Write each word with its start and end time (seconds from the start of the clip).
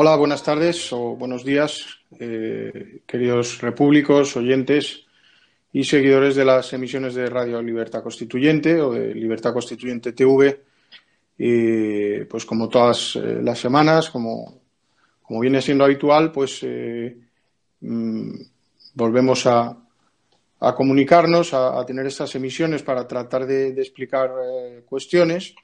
Hola, 0.00 0.14
buenas 0.14 0.44
tardes 0.44 0.92
o 0.92 1.16
buenos 1.16 1.44
días, 1.44 1.84
eh, 2.20 3.00
queridos 3.04 3.60
repúblicos, 3.60 4.36
oyentes 4.36 5.04
y 5.72 5.82
seguidores 5.82 6.36
de 6.36 6.44
las 6.44 6.72
emisiones 6.72 7.16
de 7.16 7.28
Radio 7.28 7.60
Libertad 7.60 8.04
Constituyente 8.04 8.80
o 8.80 8.92
de 8.92 9.12
Libertad 9.12 9.52
Constituyente 9.52 10.12
TV. 10.12 10.62
pues 12.30 12.46
como 12.46 12.68
todas 12.68 13.16
eh, 13.16 13.40
las 13.42 13.58
semanas, 13.58 14.08
como, 14.08 14.60
como, 15.20 15.40
viene 15.40 15.60
siendo 15.60 15.82
habitual, 15.82 16.30
pues 16.30 16.60
eh, 16.62 17.18
mm, 17.80 18.34
volvemos 18.94 19.46
a, 19.48 19.76
a 20.60 20.74
comunicarnos, 20.76 21.52
a, 21.54 21.84
tener 21.84 22.06
estas 22.06 22.32
emisiones 22.36 22.84
para 22.84 23.04
tratar 23.04 23.46
de, 23.46 23.70
explicar 23.70 24.30
cuestiones. 24.86 25.56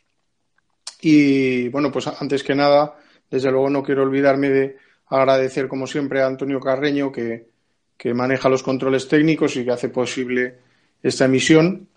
Y 1.02 1.69
bueno, 1.69 1.93
pues 1.93 2.09
antes 2.09 2.43
que 2.43 2.57
nada, 2.57 2.96
desde 3.30 3.51
luego 3.51 3.70
no 3.70 3.83
quiero 3.83 4.02
olvidarme 4.02 4.51
de 4.51 4.77
agradecer, 5.06 5.69
como 5.69 5.87
siempre, 5.87 6.23
a 6.23 6.27
Antonio 6.27 6.60
Carreño, 6.60 7.10
que, 7.12 7.52
maneja 8.12 8.51
los 8.51 8.62
controles 8.62 9.09
técnicos 9.09 9.56
y 9.56 9.65
que 9.65 9.70
hace 9.70 9.88
posible 9.88 10.59
esta 11.02 11.24
emisión. 11.24 11.88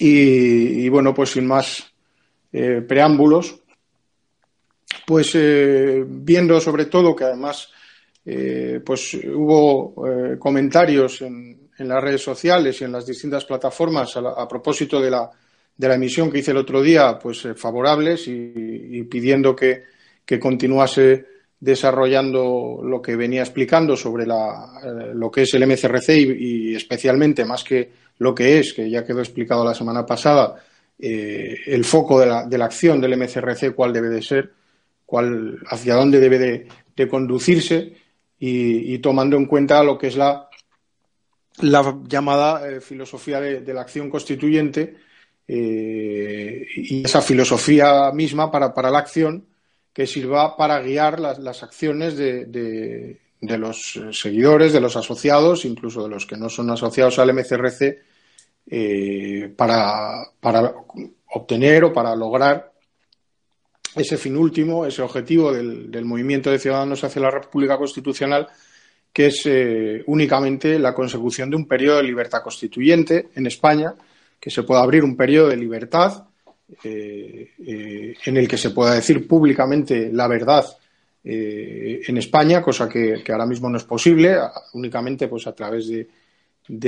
Y, 0.00 0.88
bueno, 0.88 1.14
pues 1.14 1.30
sin 1.30 1.46
más 1.46 1.92
eh, 2.52 2.82
preámbulos, 2.86 3.60
pues 5.06 5.32
eh, 5.34 6.04
viendo 6.06 6.60
sobre 6.60 6.86
todo 6.86 7.14
que 7.14 7.24
además 7.24 7.70
eh, 8.24 8.80
pues 8.84 9.14
hubo 9.32 9.94
comentarios 10.38 11.22
en, 11.22 11.68
las 11.78 12.02
redes 12.02 12.22
sociales 12.22 12.80
y 12.80 12.84
en 12.84 12.92
las 12.92 13.06
distintas 13.06 13.44
plataformas 13.44 14.16
a 14.16 14.48
propósito 14.48 15.00
de 15.00 15.10
la 15.12 15.30
de 15.78 15.88
la 15.88 15.94
emisión 15.94 16.30
que 16.30 16.38
hice 16.38 16.50
el 16.50 16.56
otro 16.56 16.82
día, 16.82 17.18
pues 17.18 17.46
favorables 17.54 18.26
y, 18.26 19.04
pidiendo 19.04 19.54
que, 19.54 19.84
continuase 20.36 21.24
desarrollando 21.60 22.80
lo 22.84 23.02
que 23.02 23.16
venía 23.16 23.42
explicando 23.42 23.96
sobre 23.96 24.24
eh, 24.24 25.14
lo 25.14 25.30
que 25.30 25.42
es 25.42 25.54
el 25.54 25.66
MCRC 25.66 26.10
y, 26.38 26.74
especialmente 26.74 27.44
más 27.44 27.64
que 27.64 27.90
lo 28.18 28.34
que 28.34 28.58
es, 28.58 28.72
que 28.72 28.88
ya 28.90 29.04
quedó 29.04 29.20
explicado 29.20 29.64
la 29.64 29.74
semana 29.74 30.04
pasada, 30.04 30.56
eh, 30.98 31.56
el 31.66 31.84
foco 31.84 32.20
de 32.20 32.26
la, 32.26 32.46
de 32.46 32.58
la, 32.58 32.66
acción 32.66 33.00
del 33.00 33.16
MCRC, 33.16 33.74
cuál 33.74 33.92
debe 33.92 34.08
de 34.08 34.22
ser, 34.22 34.52
cuál, 35.06 35.58
hacia 35.68 35.94
dónde 35.94 36.20
debe 36.20 36.38
de, 36.38 37.08
conducirse 37.08 37.94
y, 38.40 38.98
tomando 38.98 39.36
en 39.36 39.46
cuenta 39.46 39.84
lo 39.84 39.96
que 39.96 40.08
es 40.08 40.16
la, 40.16 40.48
la 41.60 41.96
llamada 42.08 42.80
filosofía 42.80 43.40
de, 43.40 43.72
la 43.72 43.82
acción 43.82 44.10
constituyente, 44.10 44.96
eh, 45.46 46.66
y 46.74 47.04
esa 47.04 47.22
filosofía 47.22 48.10
misma 48.12 48.50
para, 48.50 48.74
para, 48.74 48.90
la 48.90 48.98
acción 48.98 49.46
que 49.98 50.06
sirva 50.06 50.56
para 50.56 50.80
guiar 50.80 51.18
las, 51.18 51.40
las 51.40 51.64
acciones 51.64 52.16
de, 52.16 52.44
de, 52.44 53.58
los 53.58 53.98
seguidores, 54.12 54.72
de 54.72 54.80
los 54.80 54.94
asociados, 54.94 55.64
incluso 55.64 56.04
de 56.04 56.08
los 56.08 56.24
que 56.24 56.36
no 56.36 56.48
son 56.48 56.70
asociados 56.70 57.18
al 57.18 57.34
MCRC, 57.34 57.98
eh, 58.70 59.52
para, 59.56 60.22
para, 60.38 60.72
obtener 61.34 61.82
o 61.82 61.92
para 61.92 62.14
lograr 62.14 62.70
ese 63.96 64.16
fin 64.18 64.36
último, 64.36 64.86
ese 64.86 65.02
objetivo 65.02 65.52
del, 65.52 65.90
del, 65.90 66.04
movimiento 66.04 66.48
de 66.52 66.60
ciudadanos 66.60 67.02
hacia 67.02 67.22
la 67.22 67.32
República 67.32 67.76
Constitucional, 67.76 68.46
que 69.12 69.26
es 69.26 69.42
eh, 69.46 70.04
únicamente 70.06 70.78
la 70.78 70.94
consecución 70.94 71.50
de 71.50 71.56
un 71.56 71.66
periodo 71.66 71.96
de 71.96 72.04
libertad 72.04 72.44
constituyente 72.44 73.30
en 73.34 73.48
España 73.48 73.96
que 74.38 74.50
se 74.50 74.62
pueda 74.62 74.80
abrir 74.80 75.02
un 75.02 75.16
periodo 75.16 75.48
de 75.48 75.56
libertad 75.56 76.28
eh, 76.84 77.52
eh, 77.66 78.14
en 78.26 78.36
el 78.36 78.46
que 78.46 78.58
se 78.58 78.70
pueda 78.70 78.94
decir 78.94 79.26
públicamente 79.26 80.10
la 80.12 80.28
verdad 80.28 80.66
eh, 81.24 82.00
en 82.06 82.18
España, 82.18 82.62
cosa 82.62 82.86
que, 82.88 83.22
ahora 83.30 83.46
mismo 83.46 83.70
no 83.70 83.78
es 83.78 83.84
posible, 83.84 84.36
únicamente 84.74 85.28
pues 85.28 85.46
a 85.46 85.54
través 85.54 85.88
de, 85.88 86.06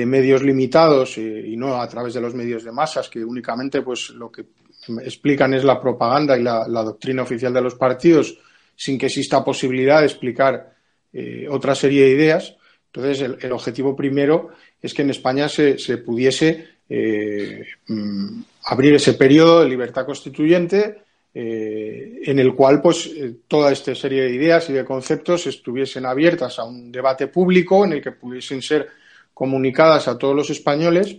medios 0.04 0.42
limitados 0.42 1.16
y 1.16 1.56
no 1.56 1.80
a 1.80 1.88
través 1.88 2.12
de 2.12 2.20
los 2.20 2.34
medios 2.34 2.64
de 2.64 2.72
masas, 2.72 3.08
que 3.08 3.24
únicamente 3.24 3.80
pues 3.80 4.10
lo 4.10 4.30
que 4.30 4.44
explican 5.02 5.54
es 5.54 5.64
la 5.64 5.80
propaganda 5.80 6.36
y 6.36 6.42
la, 6.42 6.66
doctrina 6.66 7.22
oficial 7.22 7.54
de 7.54 7.62
los 7.62 7.76
partidos, 7.76 8.38
sin 8.76 8.98
que 8.98 9.06
exista 9.06 9.42
posibilidad 9.42 10.00
de 10.00 10.06
explicar 10.06 10.74
otra 11.48 11.74
serie 11.74 12.04
de 12.04 12.10
ideas. 12.10 12.54
Entonces, 12.92 13.36
el, 13.40 13.52
objetivo 13.52 13.96
primero 13.96 14.50
es 14.82 14.92
que 14.92 15.00
en 15.00 15.10
España 15.10 15.48
se, 15.48 15.78
se 15.78 15.96
pudiese 15.96 16.80
eh, 16.92 17.64
mm, 17.86 18.42
abrir 18.64 18.94
ese 18.94 19.14
periodo 19.14 19.60
de 19.60 19.68
libertad 19.68 20.06
constituyente 20.06 21.02
eh, 21.32 22.22
en 22.24 22.38
el 22.38 22.54
cual 22.54 22.82
pues 22.82 23.06
eh, 23.06 23.36
toda 23.46 23.70
esta 23.70 23.94
serie 23.94 24.22
de 24.22 24.34
ideas 24.34 24.68
y 24.68 24.72
de 24.72 24.84
conceptos 24.84 25.46
estuviesen 25.46 26.04
abiertas 26.04 26.58
a 26.58 26.64
un 26.64 26.90
debate 26.90 27.28
público 27.28 27.84
en 27.84 27.92
el 27.92 28.02
que 28.02 28.12
pudiesen 28.12 28.60
ser 28.60 28.88
comunicadas 29.32 30.08
a 30.08 30.18
todos 30.18 30.34
los 30.34 30.50
españoles 30.50 31.18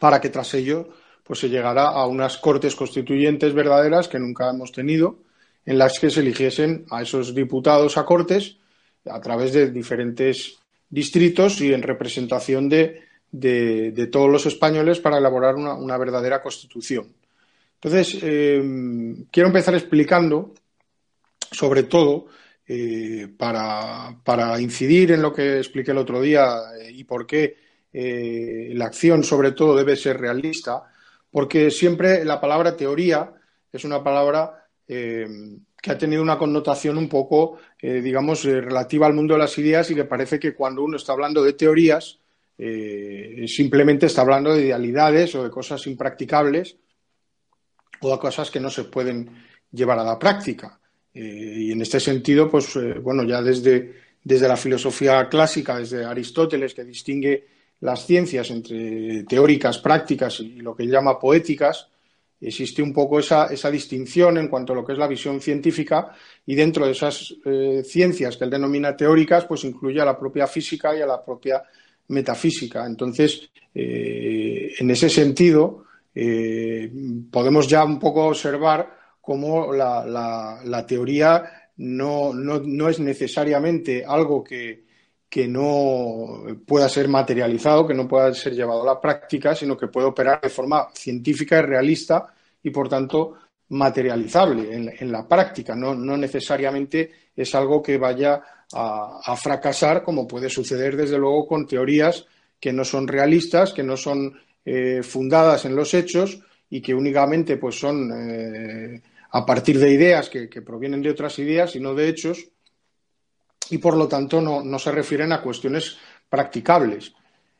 para 0.00 0.20
que 0.20 0.30
tras 0.30 0.52
ello 0.54 0.88
pues 1.22 1.38
se 1.38 1.48
llegara 1.48 1.88
a 1.88 2.06
unas 2.06 2.38
cortes 2.38 2.74
constituyentes 2.74 3.54
verdaderas 3.54 4.08
que 4.08 4.18
nunca 4.18 4.50
hemos 4.50 4.72
tenido 4.72 5.18
en 5.64 5.78
las 5.78 5.98
que 6.00 6.10
se 6.10 6.20
eligiesen 6.20 6.86
a 6.90 7.02
esos 7.02 7.34
diputados 7.34 7.98
a 7.98 8.04
cortes 8.04 8.56
a 9.04 9.20
través 9.20 9.52
de 9.52 9.70
diferentes 9.70 10.58
distritos 10.88 11.60
y 11.60 11.72
en 11.72 11.82
representación 11.82 12.68
de 12.68 13.02
de, 13.30 14.08
todos 14.10 14.30
los 14.30 14.46
españoles 14.46 15.00
para 15.00 15.18
elaborar 15.18 15.54
una, 15.56 15.98
verdadera 15.98 16.42
constitución. 16.42 17.12
Entonces, 17.74 18.18
eh, 18.22 18.62
quiero 19.30 19.48
empezar 19.48 19.74
explicando, 19.74 20.54
sobre 21.50 21.84
todo, 21.84 22.26
eh, 22.66 23.28
para, 23.36 24.60
incidir 24.60 25.12
en 25.12 25.22
lo 25.22 25.32
que 25.32 25.58
expliqué 25.58 25.92
el 25.92 25.98
otro 25.98 26.20
día 26.20 26.58
eh, 26.80 26.90
y 26.92 27.04
por 27.04 27.26
qué 27.26 27.68
la 27.90 28.84
acción, 28.84 29.24
sobre 29.24 29.52
todo, 29.52 29.74
debe 29.74 29.96
ser 29.96 30.20
realista, 30.20 30.84
porque 31.32 31.70
siempre 31.70 32.24
la 32.24 32.40
palabra 32.40 32.76
teoría 32.76 33.32
es 33.72 33.82
una 33.84 34.04
palabra 34.04 34.66
que 34.86 35.90
ha 35.90 35.98
tenido 35.98 36.22
una 36.22 36.38
connotación 36.38 36.96
un 36.96 37.08
poco, 37.08 37.58
digamos, 37.80 38.44
relativa 38.44 39.06
al 39.06 39.14
mundo 39.14 39.34
de 39.34 39.40
las 39.40 39.58
ideas 39.58 39.90
y 39.90 39.96
que 39.96 40.04
parece 40.04 40.38
que 40.38 40.54
cuando 40.54 40.84
uno 40.84 40.96
está 40.96 41.12
hablando 41.12 41.42
de 41.42 41.54
teorías, 41.54 42.20
eh, 42.60 43.44
simplemente 43.46 44.06
está 44.06 44.22
hablando 44.22 44.52
de 44.52 44.62
idealidades 44.62 45.32
o 45.36 45.44
de 45.44 45.50
cosas 45.50 45.86
impracticables 45.86 46.76
o 48.00 48.10
de 48.10 48.18
cosas 48.18 48.50
que 48.50 48.58
no 48.58 48.68
se 48.68 48.84
pueden 48.84 49.30
llevar 49.70 50.00
a 50.00 50.04
la 50.04 50.18
práctica. 50.18 50.80
Eh, 51.14 51.54
y 51.58 51.72
en 51.72 51.80
este 51.80 52.00
sentido, 52.00 52.50
pues 52.50 52.74
eh, 52.74 52.94
bueno, 52.98 53.22
ya 53.22 53.40
desde, 53.42 53.94
desde 54.24 54.48
la 54.48 54.56
filosofía 54.56 55.28
clásica, 55.28 55.78
desde 55.78 56.04
Aristóteles, 56.04 56.74
que 56.74 56.84
distingue 56.84 57.46
las 57.80 58.04
ciencias 58.04 58.50
entre 58.50 59.22
teóricas, 59.22 59.78
prácticas 59.78 60.40
y 60.40 60.56
lo 60.56 60.74
que 60.74 60.86
llama 60.86 61.18
poéticas, 61.18 61.88
existe 62.40 62.82
un 62.82 62.92
poco 62.92 63.20
esa, 63.20 63.46
esa, 63.46 63.70
distinción 63.70 64.36
en 64.36 64.48
cuanto 64.48 64.72
a 64.72 64.76
lo 64.76 64.84
que 64.84 64.92
es 64.92 64.98
la 64.98 65.06
visión 65.06 65.40
científica 65.40 66.12
y 66.44 66.56
dentro 66.56 66.86
de 66.86 66.92
esas 66.92 67.34
ciencias 67.84 68.36
que 68.36 68.44
él 68.44 68.50
denomina 68.50 68.96
teóricas, 68.96 69.44
pues 69.44 69.64
incluye 69.64 70.00
a 70.00 70.04
la 70.04 70.18
propia 70.18 70.46
física 70.46 70.96
y 70.96 71.00
a 71.00 71.06
la 71.06 71.24
propia 71.24 71.62
metafísica. 72.08 72.86
Entonces, 72.86 73.50
eh, 73.74 74.72
en 74.78 74.90
ese 74.90 75.08
sentido, 75.08 75.84
eh, 76.14 76.90
podemos 77.30 77.68
ya 77.68 77.84
un 77.84 77.98
poco 77.98 78.26
observar 78.26 78.96
cómo 79.20 79.72
la, 79.72 80.84
teoría 80.86 81.44
no, 81.76 82.32
no, 82.32 82.88
es 82.88 82.98
necesariamente 82.98 84.04
algo 84.04 84.42
que, 84.42 84.84
que, 85.28 85.46
no 85.46 86.44
pueda 86.66 86.88
ser 86.88 87.08
materializado, 87.08 87.86
que 87.86 87.94
no 87.94 88.08
pueda 88.08 88.32
ser 88.32 88.54
llevado 88.54 88.82
a 88.82 88.94
la 88.94 89.00
práctica, 89.00 89.54
sino 89.54 89.76
que 89.76 89.88
puede 89.88 90.06
operar 90.06 90.40
de 90.40 90.48
forma 90.48 90.88
científica 90.94 91.58
y 91.58 91.62
realista 91.62 92.34
y, 92.62 92.70
por 92.70 92.88
tanto, 92.88 93.34
materializable 93.70 94.94
en, 94.98 95.12
la 95.12 95.26
práctica. 95.26 95.74
No, 95.74 95.94
no 95.94 96.16
necesariamente 96.16 97.10
es 97.36 97.54
algo 97.54 97.82
que 97.82 97.98
vaya 97.98 98.42
a, 98.72 99.36
fracasar, 99.36 100.02
como 100.02 100.26
puede 100.26 100.50
suceder 100.50 100.96
desde 100.96 101.18
luego 101.18 101.46
con 101.46 101.66
teorías 101.66 102.26
que 102.60 102.72
no 102.72 102.84
son 102.84 103.06
realistas, 103.06 103.72
que 103.72 103.82
no 103.82 103.96
son 103.96 104.38
eh, 104.64 105.02
fundadas 105.02 105.64
en 105.64 105.76
los 105.76 105.94
hechos 105.94 106.40
y 106.70 106.80
que 106.80 106.94
únicamente 106.94 107.56
pues, 107.56 107.78
son 107.78 108.10
eh, 108.12 109.00
a 109.30 109.46
partir 109.46 109.78
de 109.78 109.90
ideas 109.90 110.28
que, 110.28 110.48
provienen 110.62 111.02
de 111.02 111.10
otras 111.10 111.38
ideas 111.38 111.76
y 111.76 111.80
no 111.80 111.94
de 111.94 112.08
hechos 112.08 112.48
y 113.70 113.78
por 113.78 113.96
lo 113.96 114.08
tanto 114.08 114.40
no, 114.40 114.78
se 114.78 114.90
refieren 114.90 115.32
a 115.32 115.42
cuestiones 115.42 115.98
practicables. 116.28 117.12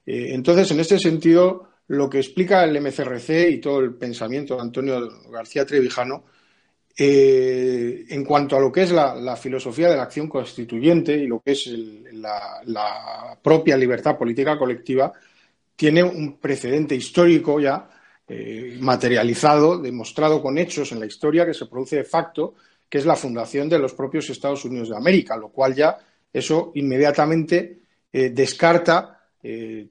Eh, 0.07 0.29
entonces, 0.31 0.71
en 0.71 0.81
este 0.81 0.99
sentido, 0.99 1.68
lo 1.89 2.09
que 2.09 2.19
explica 2.19 2.65
el 2.65 2.81
MCRC 2.81 3.51
y 3.51 3.59
todo 3.59 3.81
el 3.81 3.95
pensamiento 3.95 4.57
de 4.57 4.63
Antonio 4.63 5.09
García 5.31 5.65
Trevijano 5.67 6.25
eh, 7.01 8.07
en 8.09 8.25
cuanto 8.25 8.57
a 8.57 8.61
lo 8.61 8.73
que 8.73 8.83
es 8.83 8.91
la, 8.91 9.37
filosofía 9.37 9.89
de 9.89 9.97
la 9.97 10.03
acción 10.03 10.29
constituyente 10.29 11.13
y 11.17 11.29
lo 11.29 11.41
que 11.41 11.53
es 11.53 11.71
la, 12.13 13.39
propia 13.41 13.77
libertad 13.77 14.19
política 14.19 14.59
colectiva, 14.59 15.13
tiene 15.77 16.03
un 16.03 16.39
precedente 16.39 16.97
histórico 16.97 17.61
ya 17.61 17.89
eh, 18.27 18.77
materializado, 18.81 19.79
demostrado 19.79 20.43
con 20.43 20.59
hechos 20.59 20.91
en 20.91 20.99
la 20.99 21.07
historia 21.07 21.47
que 21.47 21.55
se 21.55 21.67
produce 21.67 21.97
de 21.97 22.05
facto, 22.05 22.55
que 22.89 22.99
es 22.99 23.07
la 23.07 23.15
fundación 23.15 23.69
de 23.69 23.79
los 23.79 23.95
propios 23.95 24.29
Estados 24.29 24.65
Unidos 24.65 24.89
de 24.89 24.97
América, 24.97 25.37
lo 25.37 25.51
cual 25.51 25.77
ya 25.77 25.97
eso 26.33 26.73
inmediatamente 26.75 27.79
eh, 28.13 28.31
descarta 28.31 29.18
eh, 29.41 29.91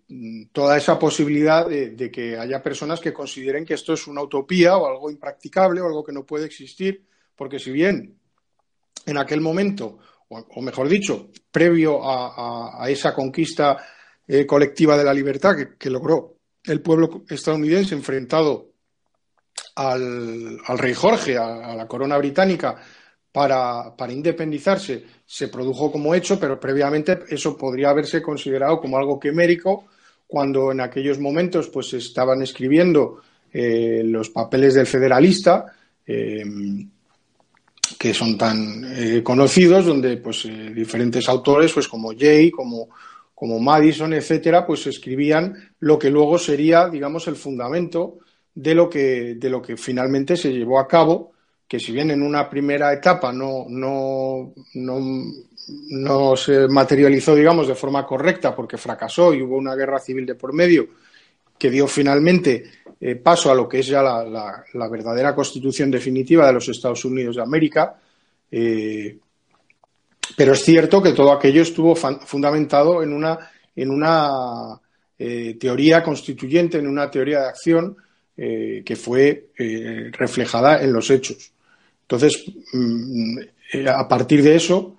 toda 0.51 0.75
esa 0.75 0.99
posibilidad 0.99 1.67
de, 1.67 2.11
que 2.11 2.37
haya 2.37 2.61
personas 2.61 2.99
que 2.99 3.13
consideren 3.13 3.65
que 3.65 3.75
esto 3.75 3.93
es 3.93 4.05
una 4.07 4.21
utopía 4.21 4.75
o 4.75 4.87
algo 4.87 5.09
impracticable 5.09 5.79
o 5.79 5.85
algo 5.85 6.03
que 6.03 6.11
no 6.11 6.25
puede 6.25 6.45
existir, 6.45 7.05
porque 7.35 7.57
si 7.57 7.71
bien 7.71 8.17
en 9.05 9.17
aquel 9.17 9.39
momento, 9.39 9.99
o, 10.29 10.61
mejor 10.61 10.89
dicho, 10.89 11.29
previo 11.49 12.01
a, 12.03 12.85
esa 12.89 13.13
conquista 13.13 13.77
eh, 14.27 14.45
colectiva 14.45 14.97
de 14.97 15.05
la 15.05 15.13
libertad 15.13 15.55
que, 15.79 15.89
logró 15.89 16.39
el 16.65 16.81
pueblo 16.81 17.23
estadounidense 17.29 17.95
enfrentado 17.95 18.73
al, 19.75 20.59
rey 20.77 20.93
Jorge, 20.93 21.37
a, 21.37 21.73
la 21.73 21.87
corona 21.87 22.17
británica, 22.17 22.75
para, 23.37 24.11
independizarse, 24.11 25.03
se 25.23 25.47
produjo 25.47 25.91
como 25.91 26.15
hecho, 26.15 26.39
pero 26.39 26.59
previamente 26.59 27.19
eso 27.29 27.55
podría 27.55 27.91
haberse 27.91 28.19
considerado 28.19 28.79
como 28.79 28.97
algo 28.97 29.19
quimérico, 29.19 29.85
cuando 30.25 30.71
en 30.71 30.81
aquellos 30.81 31.19
momentos 31.19 31.69
pues 31.69 31.93
estaban 31.93 32.41
escribiendo 32.41 33.21
eh, 33.53 34.01
los 34.03 34.31
papeles 34.31 34.73
del 34.73 34.87
federalista, 34.87 35.71
eh, 36.03 36.43
que 37.99 38.11
son 38.11 38.39
tan 38.39 38.83
eh, 38.97 39.21
conocidos, 39.21 39.85
donde 39.85 40.17
pues 40.17 40.47
diferentes 40.73 41.29
autores, 41.29 41.71
pues 41.73 41.87
como 41.87 42.13
Jay, 42.17 42.49
como, 42.49 42.89
como 43.35 43.59
Madison, 43.59 44.15
etcétera, 44.15 44.65
pues 44.65 44.87
escribían 44.87 45.53
lo 45.81 45.99
que 45.99 46.09
luego 46.09 46.39
sería, 46.39 46.89
digamos, 46.89 47.27
el 47.27 47.35
fundamento 47.35 48.17
de 48.55 48.73
lo 48.73 48.89
que, 48.89 49.35
de 49.35 49.49
lo 49.51 49.61
que 49.61 49.77
finalmente 49.77 50.35
se 50.35 50.51
llevó 50.51 50.79
a 50.79 50.87
cabo, 50.87 51.33
que 51.67 51.79
si 51.79 51.91
bien 51.91 52.11
en 52.11 52.21
una 52.21 52.49
primera 52.49 52.93
etapa 52.93 53.33
no, 53.33 53.65
no, 53.67 54.53
no, 54.73 56.37
se 56.37 56.67
materializó, 56.67 57.35
digamos, 57.35 57.67
de 57.67 57.75
forma 57.75 58.05
correcta 58.05 58.55
porque 58.55 58.77
fracasó 58.77 59.33
y 59.33 59.41
hubo 59.41 59.57
una 59.57 59.75
guerra 59.75 59.99
civil 59.99 60.25
de 60.25 60.35
por 60.35 60.53
medio 60.53 60.87
que 61.59 61.69
dio 61.69 61.87
finalmente 61.87 62.63
eh, 63.01 63.15
paso 63.15 63.51
a 63.51 63.55
lo 63.55 63.67
que 63.67 63.79
es 63.79 63.87
ya 63.87 64.01
la, 64.01 64.63
la, 64.73 64.87
verdadera 64.87 65.35
constitución 65.35 65.91
definitiva 65.91 66.47
de 66.47 66.53
los 66.53 66.69
Estados 66.69 67.03
Unidos 67.03 67.35
de 67.35 67.41
América. 67.41 67.99
Eh, 68.49 69.17
pero 70.37 70.53
es 70.53 70.63
cierto 70.63 71.01
que 71.01 71.13
todo 71.13 71.31
aquello 71.31 71.63
estuvo 71.63 71.95
fundamentado 71.95 73.01
en 73.03 73.11
una, 73.11 73.37
en 73.75 73.89
una 73.89 74.79
eh, 75.17 75.57
teoría 75.59 76.03
constituyente, 76.03 76.77
en 76.77 76.87
una 76.87 77.09
teoría 77.11 77.41
de 77.41 77.47
acción 77.47 77.97
que 78.37 78.95
fue 78.95 79.47
reflejada 80.11 80.83
en 80.83 80.93
los 80.93 81.09
hechos. 81.09 81.53
Entonces, 82.07 82.45
mm, 82.71 83.37
a 83.89 84.07
partir 84.07 84.41
de 84.41 84.55
eso, 84.55 84.97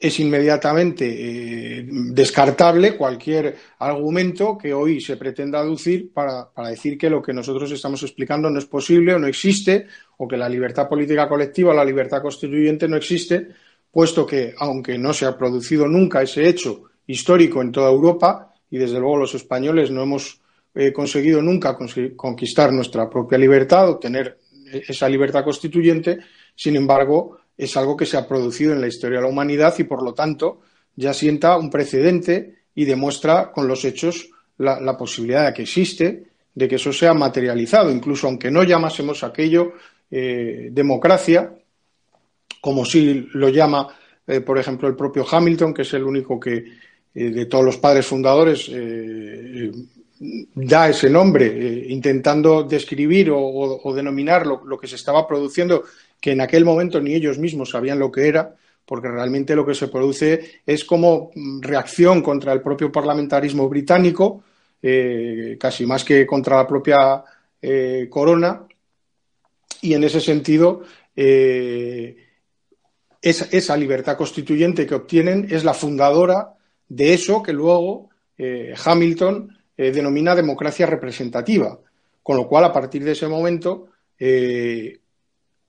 es 0.00 0.18
inmediatamente 0.18 1.86
descartable 1.86 2.96
cualquier 2.96 3.54
argumento 3.78 4.56
que 4.56 4.72
hoy 4.72 4.98
se 4.98 5.18
pretenda 5.18 5.60
aducir 5.60 6.10
para, 6.10 6.48
decir 6.70 6.96
que 6.96 7.10
lo 7.10 7.20
que 7.20 7.34
nosotros 7.34 7.70
estamos 7.70 8.02
explicando 8.02 8.48
no 8.48 8.58
es 8.58 8.64
posible 8.64 9.12
o 9.14 9.18
no 9.18 9.26
existe, 9.26 9.86
o 10.16 10.26
que 10.26 10.38
la 10.38 10.48
libertad 10.48 10.88
política 10.88 11.28
colectiva 11.28 11.72
o 11.72 11.74
la 11.74 11.84
libertad 11.84 12.22
constituyente 12.22 12.88
no 12.88 12.96
existe, 12.96 13.48
puesto 13.92 14.26
que, 14.26 14.54
aunque 14.58 14.96
no 14.96 15.12
se 15.12 15.26
ha 15.26 15.36
producido 15.36 15.86
nunca 15.86 16.22
ese 16.22 16.48
hecho 16.48 16.84
histórico 17.06 17.60
en 17.60 17.70
toda 17.70 17.90
Europa, 17.90 18.54
y 18.70 18.78
desde 18.78 18.98
luego 18.98 19.18
los 19.18 19.34
españoles 19.34 19.90
no 19.90 20.02
hemos 20.02 20.40
eh, 20.74 20.92
conseguido 20.92 21.42
nunca 21.42 21.76
conquistar 22.16 22.72
nuestra 22.72 23.10
propia 23.10 23.36
libertad, 23.36 23.90
obtener 23.90 24.38
esa 24.72 25.08
libertad 25.08 25.44
constituyente, 25.44 26.20
sin 26.60 26.76
embargo, 26.76 27.38
es 27.56 27.74
algo 27.78 27.96
que 27.96 28.04
se 28.04 28.18
ha 28.18 28.28
producido 28.28 28.74
en 28.74 28.82
la 28.82 28.86
historia 28.86 29.16
de 29.16 29.22
la 29.22 29.30
humanidad 29.30 29.74
y, 29.78 29.84
por 29.84 30.02
lo 30.02 30.12
tanto, 30.12 30.60
ya 30.94 31.14
sienta 31.14 31.56
un 31.56 31.70
precedente 31.70 32.64
y 32.74 32.84
demuestra 32.84 33.50
con 33.50 33.66
los 33.66 33.82
hechos 33.86 34.28
la, 34.58 34.94
posibilidad 34.98 35.46
de 35.46 35.54
que 35.54 35.62
existe, 35.62 36.24
de 36.54 36.68
que 36.68 36.74
eso 36.74 36.92
sea 36.92 37.14
materializado, 37.14 37.90
incluso 37.90 38.26
aunque 38.26 38.50
no 38.50 38.62
llamásemos 38.62 39.24
aquello 39.24 39.72
eh, 40.10 40.68
democracia, 40.70 41.50
como 42.60 42.84
sí 42.84 43.26
lo 43.32 43.48
llama, 43.48 43.96
eh, 44.26 44.42
por 44.42 44.58
ejemplo, 44.58 44.86
el 44.86 44.96
propio 44.96 45.24
Hamilton, 45.30 45.72
que 45.72 45.80
es 45.80 45.94
el 45.94 46.04
único 46.04 46.38
que, 46.38 46.62
de 47.14 47.46
todos 47.46 47.64
los 47.64 47.78
padres 47.78 48.04
fundadores, 48.04 48.70
da 50.54 50.88
ese 50.88 51.08
nombre, 51.08 51.46
eh, 51.46 51.86
intentando 51.88 52.62
describir 52.62 53.30
o, 53.32 53.92
denominar 53.94 54.46
lo, 54.46 54.78
que 54.78 54.86
se 54.86 54.96
estaba 54.96 55.26
produciendo, 55.26 55.84
que 56.20 56.32
en 56.32 56.40
aquel 56.40 56.64
momento 56.64 57.00
ni 57.00 57.14
ellos 57.14 57.38
mismos 57.38 57.70
sabían 57.70 57.98
lo 57.98 58.12
que 58.12 58.28
era, 58.28 58.54
porque 58.84 59.08
realmente 59.08 59.56
lo 59.56 59.64
que 59.64 59.74
se 59.74 59.88
produce 59.88 60.60
es 60.66 60.84
como 60.84 61.30
reacción 61.60 62.22
contra 62.22 62.52
el 62.52 62.60
propio 62.60 62.90
parlamentarismo 62.90 63.68
británico, 63.68 64.42
eh, 64.82 65.56
casi 65.58 65.86
más 65.86 66.04
que 66.04 66.26
contra 66.26 66.56
la 66.56 66.66
propia 66.66 67.24
eh, 67.62 68.08
corona, 68.10 68.66
y 69.82 69.94
en 69.94 70.04
ese 70.04 70.20
sentido 70.20 70.82
esa, 71.16 72.14
esa, 73.50 73.76
libertad 73.76 74.16
constituyente 74.16 74.86
que 74.86 74.94
obtienen 74.94 75.46
es 75.50 75.64
la 75.64 75.74
fundadora 75.74 76.54
de 76.88 77.14
eso 77.14 77.42
que 77.42 77.52
luego 77.52 78.10
Hamilton 78.84 79.50
eh, 79.80 79.92
denomina 79.92 80.34
democracia 80.34 80.84
representativa. 80.84 81.80
Con 82.22 82.36
lo 82.36 82.46
cual, 82.46 82.64
a 82.64 82.72
partir 82.72 83.02
de 83.02 83.12
ese 83.12 83.26
momento, 83.26 83.88
eh, 84.18 84.99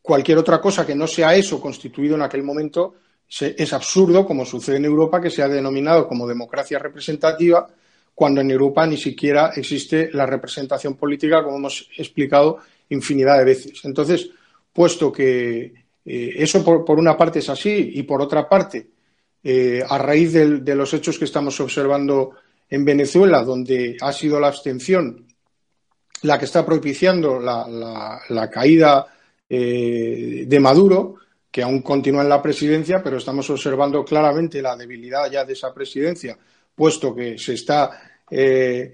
cualquier 0.02 0.38
otra 0.38 0.60
cosa 0.60 0.86
que 0.86 0.96
no 0.96 1.08
sea 1.08 1.36
eso 1.36 1.62
constituido 1.62 2.16
en 2.16 2.22
aquel 2.22 2.44
momento 2.44 2.96
es 3.30 3.72
absurdo, 3.72 4.26
como 4.26 4.46
sucede 4.46 4.76
en 4.76 4.86
Europa, 4.86 5.22
que 5.22 5.30
se 5.30 5.42
ha 5.42 5.48
denominado 5.48 6.06
como 6.08 6.28
democracia 6.28 6.78
representativa, 6.80 7.66
cuando 8.14 8.42
en 8.42 8.52
Europa 8.52 8.86
ni 8.86 8.98
siquiera 8.98 9.52
existe 9.56 10.10
la 10.12 10.26
representación 10.26 10.96
política, 10.96 11.42
como 11.42 11.56
hemos 11.56 11.88
explicado 11.96 12.58
infinidad 12.90 13.38
de 13.38 13.46
veces. 13.46 13.86
Entonces, 13.86 14.30
puesto 14.74 15.14
que 15.14 15.74
eh, 16.06 16.34
eso 16.36 16.62
por, 16.64 17.00
una 17.00 17.16
parte 17.16 17.40
es 17.40 17.48
así 17.48 17.92
y 17.96 18.04
por 18.04 18.22
otra 18.22 18.50
parte, 18.50 18.90
a 19.88 19.98
raíz 19.98 20.34
de 20.34 20.76
los 20.76 20.94
hechos 20.94 21.18
que 21.18 21.26
estamos 21.26 21.60
observando 21.62 22.32
en 22.70 22.86
Venezuela, 22.86 23.44
donde 23.44 23.98
ha 24.00 24.14
sido 24.14 24.40
la 24.40 24.48
abstención 24.48 25.26
la 26.24 26.38
que 26.38 26.46
está 26.46 26.66
propiciando 26.66 27.40
la, 27.40 28.50
caída 28.52 29.08
eh, 29.54 30.46
de 30.48 30.60
Maduro, 30.62 31.16
que 31.52 31.62
aún 31.62 31.82
continúa 31.82 32.22
en 32.22 32.30
la 32.30 32.42
presidencia, 32.42 33.04
pero 33.04 33.18
estamos 33.18 33.50
observando 33.50 34.06
claramente 34.06 34.62
la 34.62 34.78
debilidad 34.78 35.30
ya 35.30 35.44
de 35.44 35.52
esa 35.52 35.74
presidencia, 35.74 36.38
puesto 36.74 37.14
que 37.14 37.38
se 37.38 37.56
está 37.56 37.92
eh, 38.30 38.94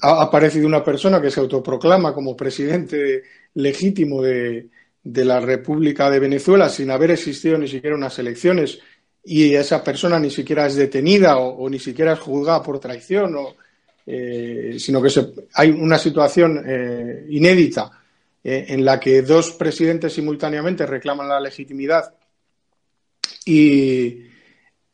ha 0.00 0.22
aparecido 0.22 0.66
una 0.66 0.82
persona 0.82 1.22
que 1.22 1.30
se 1.30 1.38
autoproclama 1.38 2.12
como 2.12 2.36
presidente 2.36 3.22
legítimo 3.54 4.20
de, 4.20 4.68
de 5.04 5.24
la 5.24 5.38
República 5.38 6.10
de 6.10 6.18
Venezuela 6.18 6.68
sin 6.68 6.90
haber 6.90 7.12
existido 7.12 7.56
ni 7.56 7.68
siquiera 7.68 7.94
unas 7.94 8.18
elecciones 8.18 8.80
y 9.24 9.54
esa 9.54 9.84
persona 9.84 10.18
ni 10.18 10.30
siquiera 10.30 10.66
es 10.66 10.74
detenida 10.74 11.38
o, 11.38 11.70
ni 11.70 11.78
siquiera 11.78 12.14
es 12.14 12.18
juzgada 12.18 12.60
por 12.60 12.80
traición, 12.80 13.36
eh, 14.04 14.74
sino 14.78 15.00
que 15.00 15.10
hay 15.54 15.70
una 15.70 15.96
situación 15.96 16.60
eh, 16.66 17.26
inédita 17.30 18.01
eh, 18.44 18.66
en 18.68 18.84
la 18.84 18.98
que 18.98 19.22
dos 19.22 19.52
presidentes 19.52 20.12
simultáneamente 20.12 20.86
reclaman 20.86 21.28
la 21.28 21.40
legitimidad 21.40 22.14
y, 23.44 24.30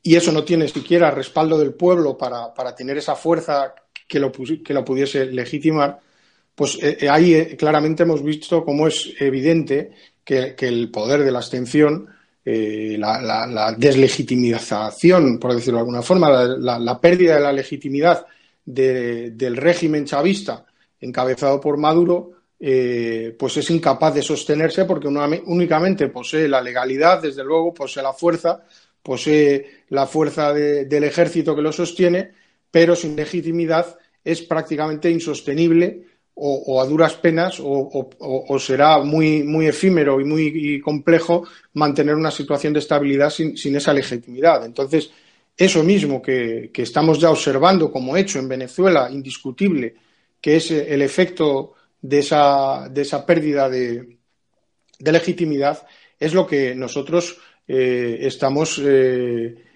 eso 0.03 0.33
no 0.33 0.43
tiene 0.43 0.67
siquiera 0.69 1.11
respaldo 1.11 1.59
del 1.59 1.75
pueblo 1.75 2.17
para, 2.17 2.75
tener 2.75 2.97
esa 2.97 3.15
fuerza 3.15 3.75
que 4.07 4.19
lo, 4.19 4.33
que 4.33 4.73
lo 4.73 4.83
pudiese 4.83 5.27
legitimar, 5.27 6.01
pues 6.55 6.79
ahí 7.11 7.57
claramente 7.59 8.05
hemos 8.05 8.23
visto 8.23 8.65
cómo 8.65 8.87
es 8.87 9.13
evidente 9.21 9.91
que, 10.25 10.55
el 10.61 10.91
poder 10.91 11.25
de 11.25 11.31
la 11.31 11.39
abstención 11.39 12.09
eh, 12.51 12.97
la, 12.99 13.75
deslegitimización, 13.77 15.39
por 15.39 15.55
decirlo 15.55 15.79
de 15.79 15.81
alguna 15.81 16.01
forma, 16.01 16.31
la, 16.31 16.99
pérdida 16.99 17.35
de 17.35 17.41
la 17.41 17.53
legitimidad 17.53 18.25
del 18.65 19.57
régimen 19.57 20.07
chavista 20.07 20.65
encabezado 21.01 21.61
por 21.61 21.77
Maduro, 21.77 22.33
eh, 22.61 23.37
pues 23.39 23.57
es 23.57 23.71
incapaz 23.71 24.15
de 24.15 24.23
sostenerse 24.23 24.85
porque 24.85 25.09
únicamente 25.09 26.09
posee 26.09 26.49
la 26.49 26.61
legalidad, 26.61 27.23
desde 27.23 27.45
luego, 27.45 27.73
posee 27.73 28.03
la 28.03 28.13
fuerza, 28.13 28.65
posee 29.03 29.85
la 29.91 30.07
fuerza 30.07 30.53
del 30.53 31.05
ejército 31.05 31.55
que 31.55 31.63
lo 31.63 31.73
sostiene, 31.73 32.33
pero 32.71 32.97
sin 32.97 33.17
legitimidad 33.17 33.97
es 34.25 34.43
prácticamente 34.43 35.11
insostenible 35.11 36.05
o, 36.41 36.81
a 36.81 36.87
duras 36.87 37.15
penas 37.15 37.59
o, 37.61 38.59
será 38.59 38.99
muy, 38.99 39.43
muy 39.43 39.67
efímero 39.67 40.21
y 40.21 40.25
muy 40.25 40.81
complejo 40.81 41.45
mantener 41.75 42.15
una 42.15 42.31
situación 42.31 42.73
de 42.73 42.79
estabilidad 42.79 43.31
sin, 43.31 43.77
esa 43.77 43.93
legitimidad. 43.93 44.65
Entonces, 44.65 45.11
eso 45.57 45.83
mismo 45.83 46.23
que, 46.23 46.71
estamos 46.75 47.19
ya 47.19 47.31
observando 47.31 47.91
como 47.91 48.17
hecho 48.17 48.39
en 48.39 48.49
Venezuela, 48.49 49.09
indiscutible, 49.11 49.95
que 50.41 50.57
es 50.57 50.71
el 50.71 51.03
efecto 51.03 51.75
de 52.01 52.19
esa, 52.19 52.89
de 52.89 53.03
esa 53.03 53.25
pérdida 53.27 53.69
de, 53.69 54.19
legitimidad, 55.01 55.87
es 56.19 56.35
lo 56.35 56.47
que 56.47 56.75
nosotros 56.75 57.39
estamos 57.67 58.81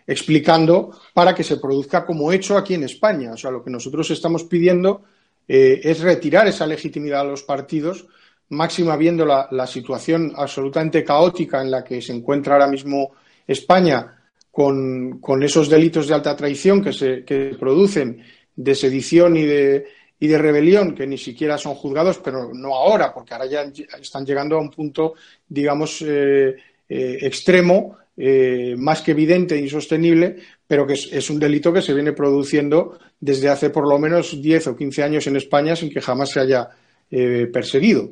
explicando 0.06 0.98
para 1.12 1.34
que 1.34 1.44
se 1.44 1.58
produzca 1.58 2.04
como 2.04 2.32
hecho 2.32 2.56
aquí 2.56 2.74
en 2.74 2.84
España. 2.84 3.32
O 3.32 3.36
sea, 3.36 3.50
lo 3.50 3.62
que 3.62 3.70
nosotros 3.70 4.10
estamos 4.10 4.44
pidiendo 4.44 5.02
es 5.46 6.00
retirar 6.00 6.48
esa 6.48 6.66
legitimidad 6.66 7.20
a 7.20 7.24
los 7.24 7.42
partidos 7.42 8.06
máxima 8.52 8.96
viendo 8.96 9.24
la, 9.24 9.66
situación 9.66 10.32
absolutamente 10.36 11.02
caótica 11.02 11.62
en 11.62 11.70
la 11.70 11.82
que 11.82 12.02
se 12.02 12.12
encuentra 12.12 12.54
ahora 12.54 12.66
mismo 12.66 13.12
España 13.46 14.18
con, 14.50 15.42
esos 15.42 15.68
delitos 15.68 16.06
de 16.06 16.14
alta 16.14 16.36
traición 16.36 16.82
que 16.82 16.92
se 16.92 17.24
producen 17.58 18.22
de 18.54 18.74
sedición 18.74 19.36
y 19.38 19.44
de, 19.44 19.86
y 20.22 20.28
de 20.28 20.38
rebelión 20.38 20.94
que 20.94 21.04
ni 21.04 21.18
siquiera 21.18 21.58
son 21.58 21.74
juzgados, 21.74 22.18
pero 22.18 22.54
no 22.54 22.76
ahora, 22.76 23.12
porque 23.12 23.34
ahora 23.34 23.46
ya 23.46 23.62
están 24.00 24.24
llegando 24.24 24.54
a 24.54 24.60
un 24.60 24.70
punto, 24.70 25.14
digamos, 25.48 26.00
eh, 26.00 26.54
eh, 26.88 27.18
extremo, 27.22 27.96
eh, 28.16 28.76
más 28.78 29.02
que 29.02 29.10
evidente 29.10 29.56
e 29.56 29.58
insostenible, 29.58 30.36
pero 30.64 30.86
que 30.86 30.92
es, 30.92 31.28
un 31.28 31.40
delito 31.40 31.72
que 31.72 31.82
se 31.82 31.92
viene 31.92 32.12
produciendo 32.12 33.00
desde 33.18 33.48
hace 33.48 33.70
por 33.70 33.88
lo 33.88 33.98
menos 33.98 34.40
10 34.40 34.68
o 34.68 34.76
15 34.76 35.02
años 35.02 35.26
en 35.26 35.34
España 35.34 35.74
sin 35.74 35.90
que 35.90 36.00
jamás 36.00 36.30
se 36.30 36.38
haya 36.38 36.68
perseguido. 37.10 38.10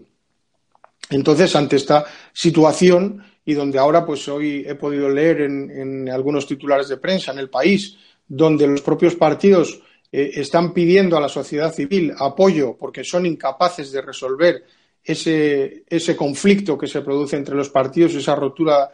Entonces, 1.11 1.55
ante 1.55 1.76
esta 1.76 2.05
situación 2.33 3.23
y 3.45 3.55
donde 3.55 3.79
ahora, 3.79 4.05
pues 4.05 4.26
hoy 4.26 4.64
he 4.67 4.75
podido 4.75 5.09
leer 5.09 5.43
en, 5.43 6.09
algunos 6.11 6.45
titulares 6.45 6.88
de 6.88 6.97
prensa 6.97 7.31
en 7.31 7.38
el 7.38 7.49
país, 7.49 7.97
donde 8.26 8.67
los 8.67 8.83
propios 8.83 9.14
partidos 9.14 9.81
eh, 10.12 10.33
están 10.35 10.73
pidiendo 10.73 11.17
a 11.17 11.21
la 11.21 11.29
sociedad 11.29 11.73
civil 11.73 12.12
apoyo 12.19 12.76
porque 12.76 13.05
son 13.05 13.26
incapaces 13.26 13.93
de 13.93 14.02
resolver 14.02 14.64
ese, 15.02 16.17
conflicto 16.17 16.76
que 16.76 16.87
se 16.87 17.00
produce 17.00 17.37
entre 17.37 17.55
los 17.55 17.71
partidos, 17.71 18.14
esa 18.14 18.35
ruptura 18.35 18.90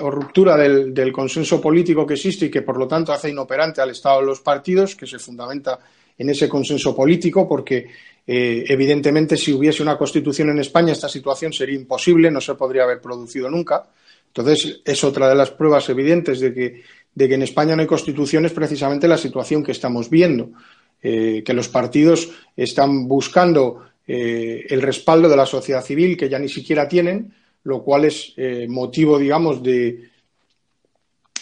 o 0.00 0.10
ruptura 0.10 0.56
del, 0.56 1.12
consenso 1.12 1.60
político 1.60 2.06
que 2.06 2.14
existe 2.14 2.46
y 2.46 2.50
que 2.50 2.62
por 2.62 2.76
lo 2.76 2.86
tanto 2.86 3.12
hace 3.12 3.30
inoperante 3.30 3.80
al 3.80 3.90
Estado 3.90 4.20
de 4.20 4.26
los 4.26 4.40
partidos, 4.40 4.94
que 4.94 5.06
se 5.06 5.18
fundamenta 5.18 5.78
en 6.18 6.28
ese 6.28 6.48
consenso 6.48 6.94
político, 6.94 7.48
porque 7.48 7.88
eh, 8.26 8.64
evidentemente, 8.68 9.38
si 9.38 9.52
hubiese 9.54 9.82
una 9.82 9.96
constitución 9.96 10.50
en 10.50 10.58
España, 10.58 10.92
esta 10.92 11.08
situación 11.08 11.52
sería 11.52 11.74
imposible, 11.76 12.30
no 12.30 12.40
se 12.40 12.54
podría 12.54 12.82
haber 12.82 13.00
producido 13.00 13.48
nunca. 13.48 13.88
Entonces, 14.26 14.82
es 14.84 15.02
otra 15.02 15.28
de 15.28 15.34
las 15.34 15.50
pruebas 15.50 15.88
evidentes 15.88 16.38
de 16.40 16.54
que, 16.54 16.82
en 17.16 17.42
España 17.42 17.76
no 17.76 17.82
hay 17.82 17.88
constitución, 17.88 18.44
es 18.46 18.52
precisamente 18.52 19.08
la 19.08 19.18
situación 19.18 19.62
que 19.62 19.72
estamos 19.72 20.08
viendo, 20.10 20.52
eh, 21.02 21.42
que 21.44 21.54
los 21.54 21.68
partidos 21.68 22.30
están 22.56 23.06
buscando 23.08 23.84
eh, 24.06 24.66
el 24.68 24.82
respaldo 24.82 25.28
de 25.28 25.36
la 25.36 25.46
sociedad 25.46 25.84
civil, 25.84 26.16
que 26.16 26.28
ya 26.28 26.38
ni 26.38 26.48
siquiera 26.48 26.88
tienen, 26.88 27.34
lo 27.64 27.82
cual 27.82 28.06
es 28.06 28.34
motivo, 28.68 29.18
digamos, 29.18 29.62
de, 29.62 30.10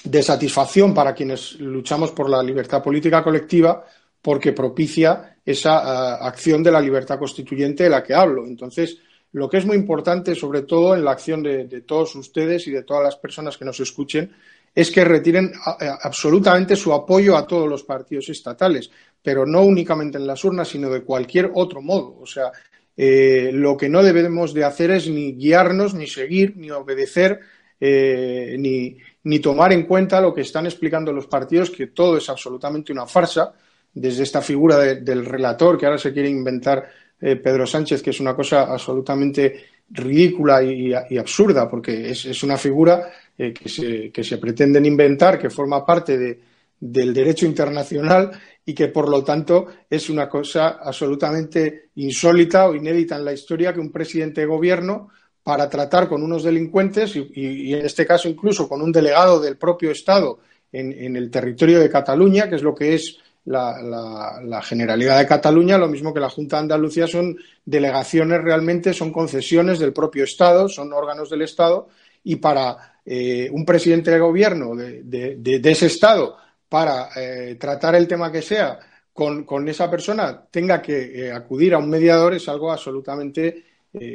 de 0.05 0.23
satisfacción 0.23 0.95
para 0.95 1.15
quienes 1.15 1.61
luchamos 1.61 2.13
por 2.13 2.31
la 2.31 2.43
libertad 2.43 2.83
política 2.83 3.23
colectiva, 3.23 3.85
porque 4.23 4.53
propicia 4.53 5.37
esa 5.45 5.79
eh, 5.79 6.19
acción 6.23 6.63
de 6.63 6.71
la 6.71 6.81
libertad 6.81 7.19
constituyente 7.19 7.85
de 7.85 7.91
la 7.91 8.03
que 8.03 8.15
hablo. 8.15 8.47
Entonces, 8.47 8.99
lo 9.33 9.49
que 9.49 9.59
es 9.59 9.67
muy 9.67 9.77
importante, 9.77 10.35
sobre 10.35 10.63
todo 10.63 10.95
en 10.95 11.05
la 11.05 11.13
acción 11.13 11.43
de, 11.43 11.83
todos 11.83 12.15
ustedes 12.17 12.67
y 12.67 12.71
de 12.71 12.83
todas 12.83 13.05
las 13.05 13.17
personas 13.17 13.57
que 13.57 13.65
nos 13.65 13.79
escuchen, 13.81 14.33
es 14.79 14.91
que 14.91 15.05
retiren 15.05 15.53
eh, 15.81 15.91
absolutamente 16.03 16.77
su 16.77 16.93
apoyo 16.93 17.37
a 17.37 17.47
todos 17.47 17.69
los 17.69 17.83
partidos 17.83 18.29
estatales, 18.29 18.91
pero 19.23 19.45
no 19.45 19.63
únicamente 19.63 20.19
en 20.19 20.27
las 20.27 20.45
urnas, 20.45 20.69
sino 20.69 20.89
de 20.91 21.03
cualquier 21.03 21.51
otro 21.55 21.83
modo. 21.83 22.17
O 22.21 22.27
sea, 22.27 22.53
eh, 22.97 23.51
lo 23.53 23.77
que 23.77 23.89
no 23.89 24.03
debemos 24.03 24.55
de 24.55 24.65
hacer 24.65 24.91
es 24.91 25.09
ni 25.09 25.33
guiarnos, 25.33 25.95
ni 25.95 26.07
seguir, 26.07 26.57
ni 26.57 26.71
obedecer, 26.71 27.41
ni, 27.81 28.97
ni 29.23 29.39
tomar 29.39 29.73
en 29.73 29.85
cuenta 29.85 30.21
lo 30.21 30.35
que 30.35 30.41
están 30.41 30.67
explicando 30.67 31.13
los 31.13 31.29
partidos, 31.29 31.71
que 31.71 31.89
todo 31.89 32.17
es 32.17 32.29
absolutamente 32.29 32.93
una 32.93 33.07
farsa 33.07 33.55
desde 33.95 34.23
esta 34.23 34.43
figura 34.43 34.79
del 34.79 35.25
relator 35.25 35.79
que 35.79 35.87
ahora 35.87 35.99
se 35.99 36.13
quiere 36.13 36.29
inventar 36.29 36.89
eh, 37.21 37.37
Pedro 37.37 37.67
Sánchez, 37.67 38.03
que 38.03 38.11
es 38.11 38.21
una 38.21 38.35
cosa 38.35 38.63
absolutamente 38.63 39.65
ridícula 39.91 40.63
y, 40.63 40.93
absurda, 41.17 41.69
porque 41.69 42.11
es, 42.11 42.43
una 42.43 42.57
figura 42.57 43.11
eh, 43.39 43.53
que, 43.53 43.69
se, 43.69 44.11
que, 44.11 44.25
se, 44.25 44.39
pretenden 44.39 44.85
inventar, 44.85 45.39
que 45.39 45.49
forma 45.49 45.87
parte 45.87 46.19
de, 46.19 46.41
del 46.79 47.15
derecho 47.15 47.47
internacional 47.47 48.31
y 48.65 48.75
que, 48.75 48.89
por 48.89 49.09
lo 49.09 49.25
tanto, 49.25 49.67
es 49.89 50.11
una 50.11 50.29
cosa 50.29 50.79
absolutamente 50.83 51.91
insólita 51.95 52.69
o 52.69 52.75
inédita 52.75 53.17
en 53.17 53.25
la 53.25 53.33
historia 53.33 53.73
que 53.73 53.81
un 53.81 53.93
presidente 53.93 54.43
de 54.43 54.47
gobierno, 54.47 55.09
para 55.43 55.71
tratar 55.71 56.09
con 56.09 56.23
unos 56.23 56.43
delincuentes 56.43 57.17
y, 57.17 57.73
en 57.73 57.87
este 57.87 58.05
caso 58.05 58.29
incluso 58.29 58.69
con 58.69 58.83
un 58.83 58.93
delegado 58.93 59.41
del 59.41 59.57
propio 59.57 59.91
Estado 59.91 60.41
en, 60.71 60.93
en 60.93 61.17
el 61.17 61.31
territorio 61.31 61.81
de 61.81 61.89
Cataluña, 61.89 62.51
que 62.51 62.57
es 62.57 62.63
lo 62.63 62.75
que 62.75 62.95
es 62.95 63.19
la, 63.49 64.63
Generalidad 64.63 65.19
de 65.19 65.27
Cataluña, 65.27 65.79
lo 65.79 65.89
mismo 65.89 66.13
que 66.13 66.21
la 66.21 66.29
Junta 66.29 66.57
de 66.57 66.63
Andalucía, 66.63 67.07
son 67.07 67.37
delegaciones 67.65 68.43
realmente, 68.43 68.93
son 68.93 69.13
concesiones 69.13 69.79
del 69.79 69.93
propio 69.93 70.25
Estado, 70.25 70.69
son 70.69 70.93
órganos 70.93 71.31
del 71.31 71.43
Estado, 71.43 71.89
y 72.25 72.37
para 72.37 72.98
eh, 73.11 73.49
un 73.51 73.65
presidente 73.65 74.11
de 74.11 74.19
gobierno 74.19 74.77
de, 74.77 75.61
ese 75.65 75.87
Estado, 75.87 76.37
para 76.69 77.09
eh, 77.17 77.55
tratar 77.59 77.95
el 77.95 78.07
tema 78.07 78.31
que 78.31 78.43
sea 78.43 78.79
con, 79.15 79.67
esa 79.67 79.91
persona, 79.91 80.39
tenga 80.51 80.83
que 80.83 81.29
eh, 81.29 81.33
acudir 81.33 81.73
a 81.73 81.79
un 81.79 81.89
mediador, 81.89 82.35
es 82.35 82.47
algo 82.51 82.71
absolutamente 82.71 83.65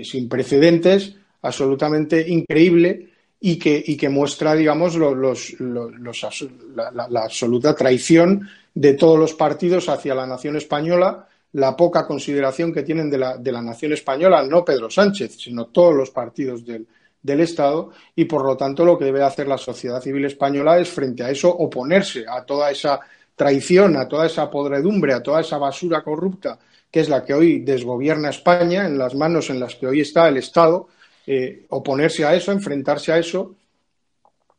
sin 0.03 0.29
precedentes, 0.29 1.15
absolutamente 1.41 2.23
increíble. 2.29 3.09
Y 3.39 3.57
que, 3.57 3.83
y 3.85 3.97
que 3.97 4.07
muestra, 4.07 4.55
digamos, 4.55 4.95
los, 4.95 5.59
la 5.59 7.23
absoluta 7.23 7.75
traición 7.75 8.47
de 8.73 8.93
todos 8.93 9.19
los 9.19 9.33
partidos 9.33 9.89
hacia 9.89 10.15
la 10.15 10.25
nación 10.25 10.55
española, 10.55 11.27
la 11.51 11.75
poca 11.75 12.07
consideración 12.07 12.71
que 12.71 12.83
tienen 12.83 13.09
de 13.09 13.17
la, 13.17 13.37
de 13.37 13.51
la 13.51 13.61
nación 13.61 13.91
española, 13.91 14.43
no 14.43 14.63
Pedro 14.63 14.89
Sánchez, 14.89 15.35
sino 15.37 15.65
todos 15.65 15.93
los 15.93 16.11
partidos 16.11 16.63
del, 16.63 16.87
del 17.23 17.39
Estado 17.39 17.91
y 18.15 18.25
por 18.25 18.45
lo 18.45 18.55
tanto 18.55 18.85
lo 18.85 18.99
que 18.99 19.05
debe 19.05 19.23
hacer 19.23 19.47
la 19.47 19.57
sociedad 19.57 20.01
civil 20.01 20.25
española 20.25 20.77
es 20.77 20.89
frente 20.89 21.23
a 21.23 21.31
eso 21.31 21.49
oponerse 21.49 22.25
a 22.27 22.43
toda 22.43 22.69
esa 22.69 22.99
traición, 23.35 23.97
a 23.97 24.07
toda 24.07 24.27
esa 24.27 24.51
podredumbre, 24.51 25.13
a 25.13 25.23
toda 25.23 25.41
esa 25.41 25.57
basura 25.57 26.03
corrupta 26.03 26.59
que 26.93 26.99
es 26.99 27.09
la 27.09 27.25
que 27.25 27.33
hoy 27.33 27.61
desgobierna 27.61 28.29
España 28.29 28.85
en 28.85 28.99
las 28.99 29.15
manos 29.15 29.49
en 29.49 29.59
las 29.59 29.73
que 29.73 29.87
hoy 29.87 30.01
está 30.01 30.27
el 30.27 30.37
Estado, 30.37 30.89
eh, 31.25 31.65
oponerse 31.69 32.23
a 32.23 32.35
eso, 32.35 32.51
enfrentarse 32.51 33.11
a 33.11 33.17
eso 33.17 33.55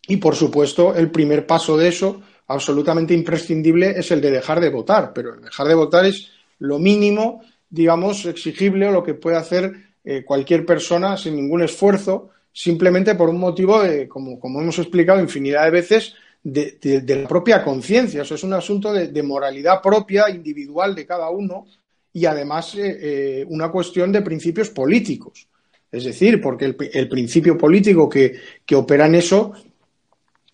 y 0.08 0.16
por 0.16 0.34
supuesto 0.34 0.96
el 0.96 1.12
primer 1.12 1.46
paso 1.46 1.76
de 1.76 1.86
eso 1.86 2.22
absolutamente 2.48 3.14
imprescindible 3.14 3.90
es 3.96 4.10
el 4.10 4.20
de 4.20 4.32
dejar 4.32 4.60
de 4.60 4.70
votar, 4.70 5.12
pero 5.14 5.36
dejar 5.36 5.68
de 5.68 5.74
votar 5.74 6.06
es 6.06 6.32
lo 6.58 6.80
mínimo, 6.80 7.42
digamos, 7.70 8.26
exigible 8.26 8.88
o 8.88 8.92
lo 8.92 9.04
que 9.04 9.14
puede 9.14 9.36
hacer 9.36 9.72
eh, 10.04 10.24
cualquier 10.24 10.66
persona 10.66 11.16
sin 11.16 11.36
ningún 11.36 11.62
esfuerzo, 11.62 12.30
simplemente 12.54 13.16
por 13.16 13.28
un 13.28 13.38
motivo, 13.38 13.82
de, 13.82 14.08
como, 14.08 14.38
hemos 14.42 14.78
explicado 14.78 15.20
infinidad 15.20 15.64
de 15.64 15.70
veces, 15.70 16.14
de, 16.42 17.02
la 17.06 17.28
propia 17.28 17.62
conciencia. 17.62 18.22
Eso 18.22 18.36
es 18.36 18.44
un 18.44 18.54
asunto 18.54 18.92
de, 18.92 19.22
moralidad 19.22 19.82
propia, 19.82 20.30
individual 20.30 20.94
de 20.94 21.04
cada 21.04 21.28
uno 21.28 21.66
y 22.12 22.24
además 22.24 22.76
eh, 22.76 22.98
eh, 23.40 23.46
una 23.48 23.70
cuestión 23.70 24.12
de 24.12 24.22
principios 24.22 24.70
políticos. 24.70 25.48
Es 25.90 26.04
decir, 26.04 26.40
porque 26.40 26.64
el, 26.64 27.08
principio 27.08 27.58
político 27.58 28.08
que, 28.08 28.40
opera 28.74 29.06
en 29.06 29.16
eso 29.16 29.52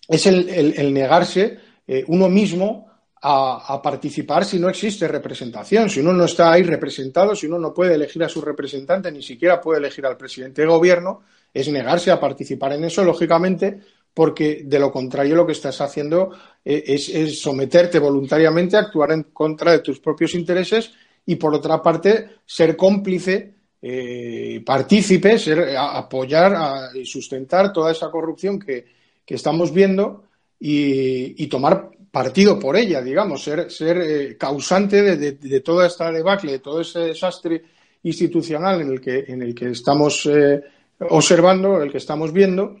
es 0.07 0.25
el 0.27 0.93
negarse 0.93 1.57
eh, 1.87 2.05
uno 2.07 2.29
mismo 2.29 2.87
a, 3.23 3.81
participar 3.83 4.45
si 4.45 4.59
no 4.59 4.69
existe 4.69 5.07
representación, 5.07 5.89
si 5.89 5.99
uno 5.99 6.13
no 6.13 6.25
está 6.25 6.51
ahí 6.51 6.63
representado, 6.63 7.35
si 7.35 7.45
uno 7.47 7.59
no 7.59 7.73
puede 7.73 7.95
elegir 7.95 8.23
a 8.23 8.29
su 8.29 8.41
representante, 8.41 9.11
ni 9.11 9.21
siquiera 9.21 9.61
puede 9.61 9.79
elegir 9.79 10.05
al 10.05 10.17
presidente 10.17 10.61
de 10.61 10.67
gobierno, 10.67 11.23
es 11.53 11.67
negarse 11.69 12.11
a 12.11 12.19
participar 12.19 12.73
en 12.73 12.85
eso, 12.85 13.03
lógicamente, 13.03 13.79
porque 14.13 14.63
de 14.65 14.79
lo 14.79 14.91
contrario 14.91 15.35
lo 15.35 15.45
que 15.45 15.53
estás 15.53 15.79
haciendo 15.81 16.31
eh, 16.63 16.83
es, 16.87 17.39
someterte 17.39 17.99
voluntariamente 17.99 18.77
a 18.77 18.81
actuar 18.81 19.11
en 19.11 19.23
contra 19.23 19.71
de 19.71 19.79
tus 19.79 19.99
propios 19.99 20.33
intereses 20.35 20.91
y, 21.25 21.35
por 21.35 21.53
otra 21.53 21.81
parte, 21.81 22.29
ser 22.45 22.75
cómplice, 22.75 23.53
eh, 23.81 24.61
partícipe, 24.65 25.37
ser, 25.37 25.75
apoyar 25.77 26.89
y 26.95 27.05
sustentar 27.05 27.71
toda 27.73 27.91
esa 27.91 28.09
corrupción 28.11 28.59
que 28.59 28.85
estamos 29.27 29.73
viendo 29.73 30.25
y, 30.61 31.47
tomar 31.47 31.89
partido 32.11 32.59
por 32.59 32.77
ella, 32.77 33.01
digamos, 33.01 33.43
ser, 33.43 33.71
ser 33.71 33.97
eh, 33.97 34.37
causante 34.37 35.17
de, 35.17 35.59
toda 35.61 35.87
esta 35.87 36.11
debacle, 36.11 36.53
de 36.53 36.59
todo 36.59 36.81
ese 36.81 36.99
desastre 36.99 37.63
institucional 38.03 38.81
en 38.81 38.91
el 38.91 39.01
que, 39.01 39.25
en 39.27 39.41
el 39.41 39.55
que 39.55 39.71
estamos 39.71 40.25
eh, 40.27 40.61
observando, 41.09 41.81
el 41.81 41.91
que 41.91 41.97
estamos 41.97 42.31
viendo, 42.31 42.79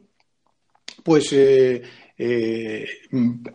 pues 1.03 1.31
eh, 1.33 1.81
e-, 2.17 2.93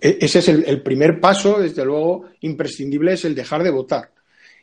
ese 0.01 0.39
es 0.39 0.49
el, 0.49 0.83
primer 0.83 1.21
paso, 1.21 1.61
desde 1.61 1.85
luego, 1.85 2.25
imprescindible, 2.41 3.15
es 3.15 3.25
el 3.25 3.35
dejar 3.35 3.63
de 3.63 3.71
votar. 3.71 4.13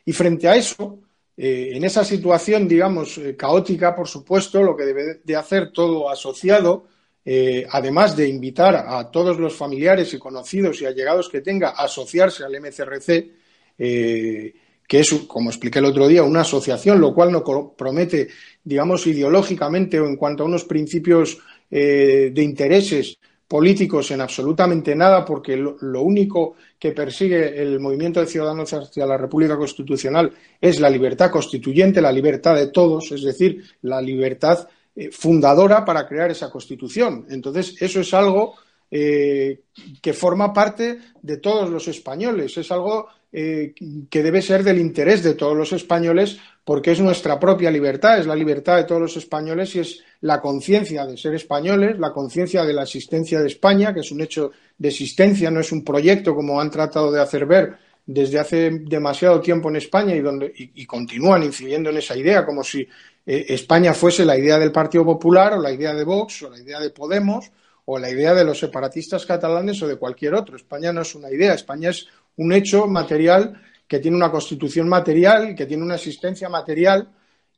Y 0.04 0.12
frente 0.12 0.48
a 0.48 0.56
eso, 0.56 1.00
en 1.36 1.82
esa 1.82 2.04
situación, 2.04 2.68
digamos, 2.68 3.20
caótica, 3.36 3.94
por 3.94 4.06
supuesto, 4.06 4.62
lo 4.62 4.76
que 4.76 4.84
debe 4.84 5.20
de 5.24 5.36
hacer 5.36 5.72
todo 5.72 6.08
asociado 6.08 6.86
eh, 7.26 7.66
además 7.70 8.14
de 8.14 8.28
invitar 8.28 8.76
a 8.76 9.10
todos 9.10 9.38
los 9.38 9.56
familiares 9.56 10.12
y 10.12 10.18
conocidos 10.18 10.82
y 10.82 10.86
allegados 10.86 11.30
que 11.30 11.40
tenga 11.40 11.70
a 11.70 11.84
asociarse 11.84 12.44
al 12.44 12.60
MCRC, 12.60 13.30
eh, 13.78 14.54
que 14.86 15.00
es, 15.00 15.12
como 15.26 15.50
expliqué 15.50 15.78
el 15.78 15.86
otro 15.86 16.06
día, 16.06 16.22
una 16.22 16.42
asociación, 16.42 17.00
lo 17.00 17.14
cual 17.14 17.32
no 17.32 17.42
promete, 17.76 18.28
digamos, 18.62 19.06
ideológicamente 19.06 19.98
o 19.98 20.06
en 20.06 20.16
cuanto 20.16 20.42
a 20.42 20.46
unos 20.46 20.64
principios 20.64 21.38
eh, 21.70 22.30
de 22.32 22.42
intereses 22.42 23.18
políticos 23.46 24.10
en 24.10 24.20
absolutamente 24.20 24.94
nada, 24.94 25.24
porque 25.24 25.56
lo, 25.56 26.02
único 26.02 26.56
que 26.78 26.92
persigue 26.92 27.60
el 27.60 27.78
movimiento 27.78 28.20
de 28.20 28.26
ciudadanos 28.26 28.72
hacia 28.72 29.06
la 29.06 29.18
República 29.18 29.56
Constitucional 29.56 30.32
es 30.60 30.80
la 30.80 30.90
libertad 30.90 31.30
constituyente, 31.30 32.00
la 32.00 32.12
libertad 32.12 32.56
de 32.56 32.68
todos, 32.68 33.12
es 33.12 33.22
decir, 33.22 33.62
la 33.82 34.00
libertad 34.00 34.66
eh, 34.96 35.10
fundadora 35.10 35.84
para 35.84 36.06
crear 36.06 36.30
esa 36.30 36.50
Constitución. 36.50 37.26
Entonces, 37.28 37.80
eso 37.80 38.00
es 38.00 38.14
algo 38.14 38.54
eh, 38.90 39.60
que 40.00 40.12
forma 40.12 40.52
parte 40.52 40.98
de 41.20 41.36
todos 41.38 41.68
los 41.68 41.86
españoles, 41.88 42.56
es 42.56 42.70
algo 42.70 43.08
eh, 43.36 43.74
que 44.08 44.22
debe 44.22 44.40
ser 44.40 44.62
del 44.62 44.78
interés 44.78 45.24
de 45.24 45.34
todos 45.34 45.56
los 45.56 45.72
españoles 45.72 46.38
porque 46.62 46.92
es 46.92 47.00
nuestra 47.00 47.40
propia 47.40 47.68
libertad, 47.68 48.20
es 48.20 48.26
la 48.26 48.36
libertad 48.36 48.76
de 48.76 48.84
todos 48.84 49.00
los 49.00 49.16
españoles 49.16 49.74
y 49.74 49.80
es 49.80 50.04
la 50.20 50.40
conciencia 50.40 51.04
de 51.04 51.16
ser 51.16 51.34
españoles, 51.34 51.98
la 51.98 52.12
conciencia 52.12 52.64
de 52.64 52.72
la 52.72 52.84
existencia 52.84 53.40
de 53.40 53.48
España, 53.48 53.92
que 53.92 54.00
es 54.00 54.12
un 54.12 54.20
hecho 54.20 54.52
de 54.78 54.88
existencia, 54.88 55.50
no 55.50 55.58
es 55.58 55.72
un 55.72 55.82
proyecto 55.82 56.32
como 56.32 56.60
han 56.60 56.70
tratado 56.70 57.10
de 57.10 57.20
hacer 57.20 57.44
ver 57.44 57.74
desde 58.06 58.38
hace 58.38 58.70
demasiado 58.70 59.40
tiempo 59.40 59.68
en 59.68 59.76
España 59.76 60.14
y, 60.14 60.20
donde, 60.20 60.52
y, 60.54 60.86
continúan 60.86 61.42
incidiendo 61.42 61.90
en 61.90 61.96
esa 61.96 62.16
idea, 62.16 62.46
como 62.46 62.62
si 62.62 62.86
eh, 63.26 63.46
España 63.48 63.94
fuese 63.94 64.24
la 64.24 64.38
idea 64.38 64.60
del 64.60 64.70
Partido 64.70 65.04
Popular 65.04 65.54
o 65.54 65.60
la 65.60 65.72
idea 65.72 65.92
de 65.92 66.04
Vox 66.04 66.44
o 66.44 66.50
la 66.50 66.60
idea 66.60 66.78
de 66.78 66.90
Podemos 66.90 67.50
o 67.86 67.98
la 67.98 68.10
idea 68.10 68.32
de 68.32 68.44
los 68.44 68.60
separatistas 68.60 69.26
catalanes 69.26 69.82
o 69.82 69.88
de 69.88 69.96
cualquier 69.96 70.34
otro. 70.34 70.56
España 70.56 70.92
no 70.92 71.02
es 71.02 71.14
una 71.14 71.30
idea, 71.30 71.54
España 71.54 71.90
es 71.90 72.06
un 72.36 72.52
hecho 72.52 72.86
material 72.86 73.60
que 73.86 73.98
tiene 73.98 74.16
una 74.16 74.30
constitución 74.30 74.88
material, 74.88 75.54
que 75.54 75.66
tiene 75.66 75.82
una 75.82 75.96
existencia 75.96 76.48
material 76.48 77.08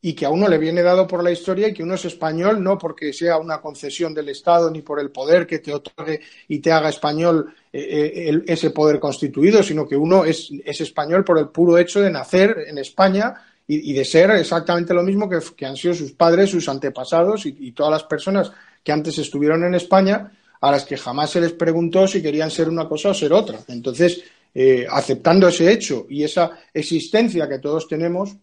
y 0.02 0.14
que 0.14 0.26
a 0.26 0.30
uno 0.30 0.48
le 0.48 0.58
viene 0.58 0.82
dado 0.82 1.06
por 1.06 1.24
la 1.24 1.30
historia 1.30 1.68
y 1.68 1.72
que 1.72 1.82
uno 1.82 1.94
es 1.94 2.04
español 2.04 2.62
no 2.62 2.76
porque 2.76 3.12
sea 3.12 3.38
una 3.38 3.60
concesión 3.60 4.12
del 4.14 4.28
Estado 4.28 4.70
ni 4.70 4.82
por 4.82 5.00
el 5.00 5.10
poder 5.10 5.46
que 5.46 5.58
te 5.58 5.72
otorgue 5.72 6.20
y 6.48 6.58
te 6.58 6.70
haga 6.70 6.90
español 6.90 7.54
eh, 7.72 8.30
eh, 8.30 8.42
ese 8.46 8.70
poder 8.70 9.00
constituido, 9.00 9.62
sino 9.62 9.88
que 9.88 9.96
uno 9.96 10.24
es, 10.24 10.50
español 10.64 11.24
por 11.24 11.38
el 11.38 11.48
puro 11.48 11.78
hecho 11.78 12.00
de 12.00 12.10
nacer 12.10 12.66
en 12.68 12.78
España 12.78 13.34
y, 13.68 13.92
de 13.94 14.04
ser 14.04 14.30
exactamente 14.30 14.94
lo 14.94 15.02
mismo 15.02 15.28
que, 15.28 15.66
han 15.66 15.76
sido 15.76 15.92
sus 15.92 16.12
padres, 16.12 16.50
sus 16.50 16.68
antepasados 16.68 17.46
y 17.46 17.72
todas 17.72 17.90
las 17.90 18.04
personas 18.04 18.52
que 18.84 18.92
antes 18.92 19.18
estuvieron 19.18 19.64
en 19.64 19.74
España 19.74 20.30
a 20.60 20.70
las 20.70 20.84
que 20.84 20.96
jamás 20.96 21.30
se 21.30 21.40
les 21.40 21.52
preguntó 21.52 22.06
si 22.06 22.22
querían 22.22 22.50
ser 22.50 22.68
una 22.68 22.88
cosa 22.88 23.10
o 23.10 23.14
ser 23.14 23.32
otra. 23.32 23.58
Entonces, 23.68 24.22
eh, 24.58 24.86
aceptando 24.88 25.48
ese 25.48 25.70
hecho 25.70 26.06
y 26.08 26.24
esa 26.24 26.50
existencia 26.72 27.46
que 27.46 27.58
todos 27.58 27.86
tenemos, 27.86 28.34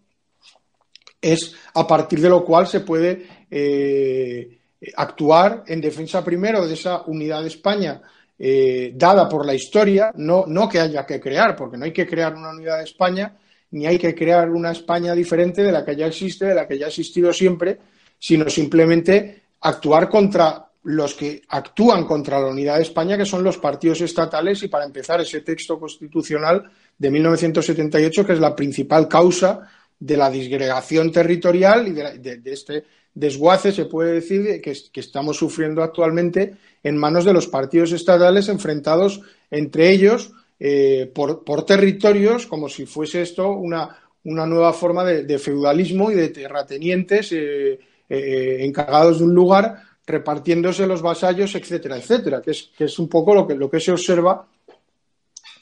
es 1.19 1.55
a 1.73 1.87
partir 1.87 2.21
de 2.21 2.29
lo 2.29 2.45
cual 2.45 2.67
se 2.67 2.81
puede 2.81 3.25
eh, 3.49 4.59
actuar 4.95 5.63
en 5.65 5.81
defensa 5.81 6.23
primero 6.23 6.67
de 6.67 6.75
esa 6.75 7.01
unidad 7.07 7.41
de 7.41 7.47
España 7.47 7.99
eh, 8.37 8.91
dada 8.93 9.27
por 9.27 9.43
la 9.43 9.55
historia, 9.55 10.11
no, 10.15 10.45
no 10.45 10.69
que 10.69 10.79
haya 10.79 11.03
que 11.03 11.19
crear, 11.19 11.55
porque 11.55 11.77
no 11.77 11.85
hay 11.85 11.93
que 11.93 12.05
crear 12.05 12.35
una 12.35 12.51
unidad 12.51 12.77
de 12.77 12.83
España, 12.83 13.35
ni 13.71 13.87
hay 13.87 13.97
que 13.97 14.13
crear 14.13 14.51
una 14.51 14.71
España 14.71 15.15
diferente 15.15 15.63
de 15.63 15.71
la 15.71 15.83
que 15.83 15.95
ya 15.95 16.05
existe, 16.05 16.45
de 16.45 16.53
la 16.53 16.67
que 16.67 16.77
ya 16.77 16.85
ha 16.85 16.89
existido 16.89 17.33
siempre, 17.33 17.79
sino 18.19 18.47
simplemente 18.51 19.45
actuar 19.61 20.07
contra 20.09 20.63
los 20.83 21.13
que 21.13 21.41
actúan 21.47 22.05
contra 22.05 22.39
la 22.39 22.47
unidad 22.47 22.75
de 22.75 22.83
España, 22.83 23.17
que 23.17 23.25
son 23.25 23.43
los 23.43 23.57
partidos 23.57 24.01
estatales, 24.01 24.63
y 24.63 24.67
para 24.67 24.85
empezar, 24.85 25.21
ese 25.21 25.41
texto 25.41 25.79
constitucional 25.79 26.69
de 26.97 27.11
1978, 27.11 28.25
que 28.25 28.33
es 28.33 28.39
la 28.39 28.55
principal 28.55 29.07
causa 29.07 29.69
de 29.97 30.17
la 30.17 30.29
disgregación 30.29 31.11
territorial 31.11 31.87
y 31.87 31.91
de, 31.91 32.41
este 32.45 32.83
desguace, 33.13 33.71
se 33.71 33.85
puede 33.85 34.13
decir, 34.13 34.61
que, 34.61 34.99
estamos 34.99 35.37
sufriendo 35.37 35.81
actualmente 35.81 36.55
en 36.83 36.97
manos 36.97 37.23
de 37.23 37.33
los 37.33 37.47
partidos 37.47 37.93
estatales 37.93 38.49
enfrentados 38.49 39.21
entre 39.49 39.91
ellos 39.91 40.33
eh, 40.59 41.11
por, 41.13 41.65
territorios, 41.65 42.45
como 42.47 42.67
si 42.67 42.85
fuese 42.85 43.21
esto 43.21 43.51
una, 43.51 43.97
nueva 44.23 44.73
forma 44.73 45.05
de, 45.05 45.39
feudalismo 45.39 46.11
y 46.11 46.15
de 46.15 46.29
terratenientes 46.29 47.31
eh, 47.31 47.79
eh, 48.09 48.57
encargados 48.61 49.19
de 49.19 49.25
un 49.25 49.33
lugar 49.33 49.92
repartiéndose 50.05 50.85
los 50.85 51.01
vasallos, 51.01 51.55
etcétera, 51.55 51.97
etcétera, 51.97 52.41
que 52.41 52.51
es, 52.51 52.71
que 52.77 52.85
es 52.85 52.99
un 52.99 53.07
poco 53.07 53.33
lo 53.33 53.47
que, 53.47 53.55
lo 53.55 53.69
que 53.69 53.79
se 53.79 53.91
observa 53.91 54.47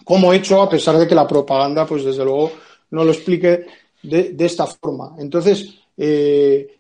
como 0.04 0.34
hecho, 0.34 0.62
a 0.62 0.70
pesar 0.70 0.98
de 0.98 1.08
que 1.08 1.16
la 1.16 1.28
propaganda, 1.28 1.86
pues 1.86 2.04
desde 2.04 2.26
luego, 2.26 2.52
no 2.92 3.04
lo 3.04 3.12
explique 3.12 3.66
de, 4.04 4.36
esta 4.40 4.66
forma. 4.66 5.16
Entonces, 5.20 5.76
eh, 5.96 6.78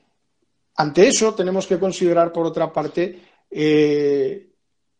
ante 0.75 1.07
eso 1.07 1.33
tenemos 1.33 1.67
que 1.67 1.79
considerar, 1.79 2.31
por 2.31 2.45
otra 2.45 2.71
parte, 2.71 3.19
eh, 3.49 4.49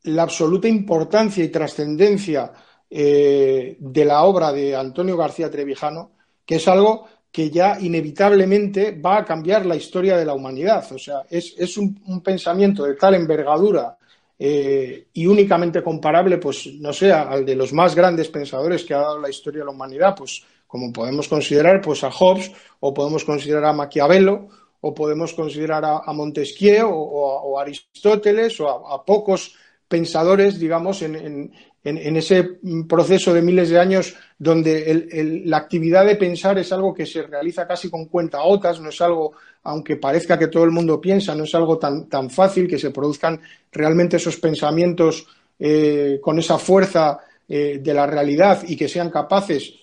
la 0.04 0.24
absoluta 0.24 0.68
importancia 0.68 1.44
y 1.44 1.50
trascendencia 1.50 2.52
eh, 2.90 3.78
de 3.80 4.06
la 4.06 4.24
obra 4.24 4.52
de 4.52 4.76
Antonio 4.76 5.18
García 5.18 5.50
Trevijano, 5.50 6.12
que 6.46 6.56
es 6.56 6.68
algo 6.68 7.08
que 7.32 7.50
ya 7.50 7.78
inevitablemente 7.80 8.92
va 8.92 9.20
a 9.20 9.26
cambiar 9.26 9.66
la 9.66 9.76
historia 9.76 10.18
de 10.18 10.26
la 10.26 10.34
humanidad. 10.34 10.86
O 10.92 11.00
sea, 11.00 11.24
es, 11.30 11.78
un, 11.78 12.22
pensamiento 12.22 12.84
de 12.84 12.96
tal 12.96 13.16
envergadura 13.16 13.98
eh, 14.38 15.08
y 15.14 15.26
únicamente 15.26 15.82
comparable, 15.82 16.38
pues, 16.38 16.68
no 16.80 16.92
sé, 16.92 17.12
al 17.12 17.46
de 17.46 17.56
los 17.56 17.72
más 17.72 17.96
grandes 17.96 18.28
pensadores 18.28 18.84
que 18.84 18.94
ha 18.94 19.00
dado 19.00 19.20
la 19.20 19.30
historia 19.30 19.60
de 19.60 19.66
la 19.66 19.72
humanidad, 19.72 20.16
pues, 20.16 20.44
como 20.68 20.92
podemos 20.92 21.28
considerar, 21.28 21.80
pues, 21.80 22.04
a 22.04 22.12
Hobbes, 22.12 22.52
o 22.82 22.94
podemos 22.94 23.24
considerar 23.24 23.66
a 23.66 23.74
Maquiavelo, 23.74 24.50
o 24.82 24.94
podemos 24.94 25.34
considerar 25.34 25.86
a, 25.86 26.12
Montesquieu, 26.12 26.90
o, 26.90 27.58
a 27.58 27.62
Aristóteles, 27.62 28.60
o 28.60 28.68
a, 28.68 29.06
pocos 29.06 29.56
pensadores, 29.88 30.60
digamos, 30.60 31.02
en, 31.02 31.16
en, 31.16 31.52
ese 31.84 32.60
proceso 32.88 33.34
de 33.34 33.42
miles 33.42 33.70
de 33.70 33.80
años 33.80 34.14
donde 34.38 35.42
la 35.46 35.58
actividad 35.58 36.06
de 36.06 36.16
pensar 36.16 36.60
es 36.60 36.72
algo 36.72 36.94
que 36.94 37.06
se 37.06 37.24
realiza 37.24 37.68
casi 37.68 37.90
con 37.90 38.06
cuentagotas, 38.06 38.80
no 38.80 38.90
es 38.90 39.02
algo, 39.02 39.34
aunque 39.64 39.96
parezca 39.96 40.38
que 40.38 40.48
todo 40.48 40.64
el 40.64 40.72
mundo 40.72 41.02
piensa, 41.02 41.36
no 41.36 41.44
es 41.44 41.56
algo 41.56 41.78
tan, 41.80 42.08
tan 42.08 42.30
fácil 42.30 42.68
que 42.68 42.78
se 42.78 42.92
produzcan 42.92 43.42
realmente 43.72 44.18
esos 44.18 44.38
pensamientos 44.38 45.26
eh, 45.60 46.20
con 46.22 46.40
esa 46.40 46.58
fuerza 46.58 47.20
eh, 47.48 47.80
de 47.84 47.94
la 47.94 48.08
realidad 48.08 48.64
y 48.68 48.76
que 48.76 48.88
sean 48.88 49.10
capaces 49.10 49.74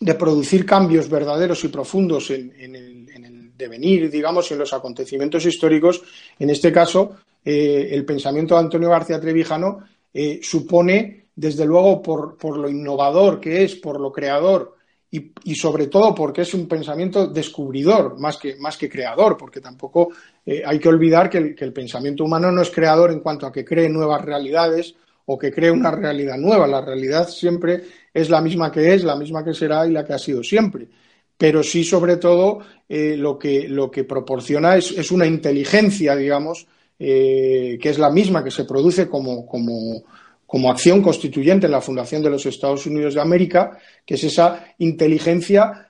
de 0.00 0.14
producir 0.14 0.66
cambios 0.66 1.08
verdaderos 1.08 1.62
y 1.62 1.68
profundos 1.68 2.30
en, 2.30 2.74
el, 2.74 3.52
devenir, 3.56 4.10
digamos, 4.10 4.50
en 4.50 4.58
los 4.58 4.72
acontecimientos 4.72 5.46
históricos. 5.46 6.02
En 6.38 6.50
este 6.50 6.72
caso, 6.72 7.16
eh, 7.44 7.90
el 7.92 8.04
pensamiento 8.04 8.54
de 8.54 8.60
Antonio 8.62 8.88
García 8.88 9.20
Trevijano 9.20 9.84
eh, 10.14 10.40
supone, 10.42 11.28
desde 11.34 11.64
luego, 11.64 12.02
por, 12.02 12.58
lo 12.58 12.68
innovador 12.68 13.40
que 13.40 13.64
es, 13.64 13.74
por 13.76 13.98
lo 13.98 14.12
creador 14.12 14.76
y, 15.10 15.54
sobre 15.54 15.88
todo 15.88 16.14
porque 16.14 16.40
es 16.40 16.54
un 16.54 16.66
pensamiento 16.66 17.26
descubridor 17.26 18.18
más 18.18 18.38
que, 18.38 18.56
más 18.56 18.78
que 18.78 18.88
creador, 18.88 19.36
porque 19.36 19.60
tampoco 19.60 20.08
eh, 20.44 20.62
hay 20.64 20.78
que 20.78 20.88
olvidar 20.88 21.28
que 21.28 21.54
el, 21.58 21.72
pensamiento 21.72 22.24
humano 22.24 22.50
no 22.50 22.62
es 22.62 22.70
creador 22.70 23.10
en 23.10 23.20
cuanto 23.20 23.46
a 23.46 23.52
que 23.52 23.64
cree 23.64 23.90
nuevas 23.90 24.22
realidades 24.24 24.94
o 25.26 25.38
que 25.38 25.52
cree 25.52 25.70
una 25.70 25.90
realidad 25.90 26.38
nueva. 26.38 26.66
La 26.66 26.80
realidad 26.80 27.28
siempre 27.28 27.82
es 28.12 28.30
la 28.30 28.40
misma 28.40 28.72
que 28.72 28.94
es, 28.94 29.04
la 29.04 29.16
misma 29.16 29.44
que 29.44 29.52
será 29.52 29.86
y 29.86 29.92
la 29.92 30.04
que 30.04 30.14
ha 30.14 30.18
sido 30.18 30.42
siempre. 30.42 30.88
Pero 31.36 31.62
sí, 31.62 31.84
sobre 31.84 32.16
todo, 32.16 32.60
eh, 32.88 33.16
lo, 33.16 33.38
que, 33.38 33.68
lo 33.68 33.90
que 33.90 34.04
proporciona 34.04 34.76
es, 34.76 34.92
es 34.92 35.10
una 35.10 35.26
inteligencia, 35.26 36.16
digamos, 36.16 36.66
eh, 36.98 37.78
que 37.80 37.88
es 37.88 37.98
la 37.98 38.10
misma 38.10 38.44
que 38.44 38.50
se 38.50 38.64
produce 38.64 39.08
como, 39.08 39.46
como, 39.46 40.70
acción 40.70 41.02
constituyente 41.02 41.66
en 41.66 41.72
la 41.72 41.80
fundación 41.80 42.22
de 42.22 42.30
los 42.30 42.46
Estados 42.46 42.86
Unidos 42.86 43.14
de 43.14 43.20
América, 43.20 43.78
que 44.04 44.14
es 44.14 44.24
esa 44.24 44.64
inteligencia 44.78 45.88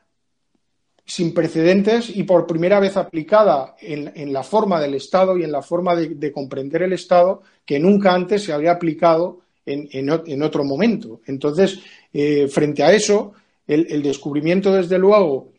sin 1.05 1.35
precedentes 1.35 2.09
y 2.15 2.23
por 2.23 2.47
primera 2.47 2.79
vez 2.81 2.97
aplicada 2.97 3.75
en, 3.81 4.33
la 4.33 4.43
forma 4.43 4.81
del 4.81 4.95
Estado 4.95 5.37
y 5.37 5.43
en 5.43 5.53
la 5.53 5.63
forma 5.63 5.97
de, 5.97 6.33
comprender 6.33 6.83
el 6.83 6.93
Estado 6.93 7.43
que 7.67 7.81
nunca 7.81 8.15
antes 8.15 8.45
se 8.45 8.53
había 8.53 8.73
aplicado 8.73 9.41
en, 9.67 10.43
otro 10.43 10.65
momento. 10.65 11.21
Entonces, 11.27 11.81
eh, 12.13 12.49
frente 12.49 12.83
a 12.83 12.93
eso, 12.93 13.35
el, 13.67 14.03
descubrimiento, 14.03 14.73
desde 14.73 14.99
luego, 14.99 15.53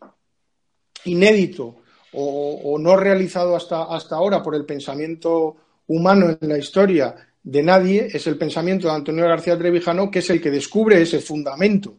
inédito 1.05 1.82
o, 2.13 2.77
no 2.79 2.95
realizado 2.95 3.55
hasta, 3.55 3.83
hasta 3.83 4.15
ahora 4.15 4.41
por 4.41 4.55
el 4.55 4.65
pensamiento 4.65 5.55
humano 5.87 6.37
en 6.39 6.49
la 6.49 6.57
historia 6.57 7.15
de 7.43 7.61
nadie 7.61 8.07
es 8.11 8.25
el 8.27 8.37
pensamiento 8.37 8.87
de 8.87 8.93
Antonio 8.93 9.27
García 9.27 9.57
Trevijano, 9.57 10.09
que 10.09 10.19
es 10.19 10.29
el 10.29 10.41
que 10.41 10.51
descubre 10.51 11.01
ese 11.01 11.19
fundamento. 11.19 11.95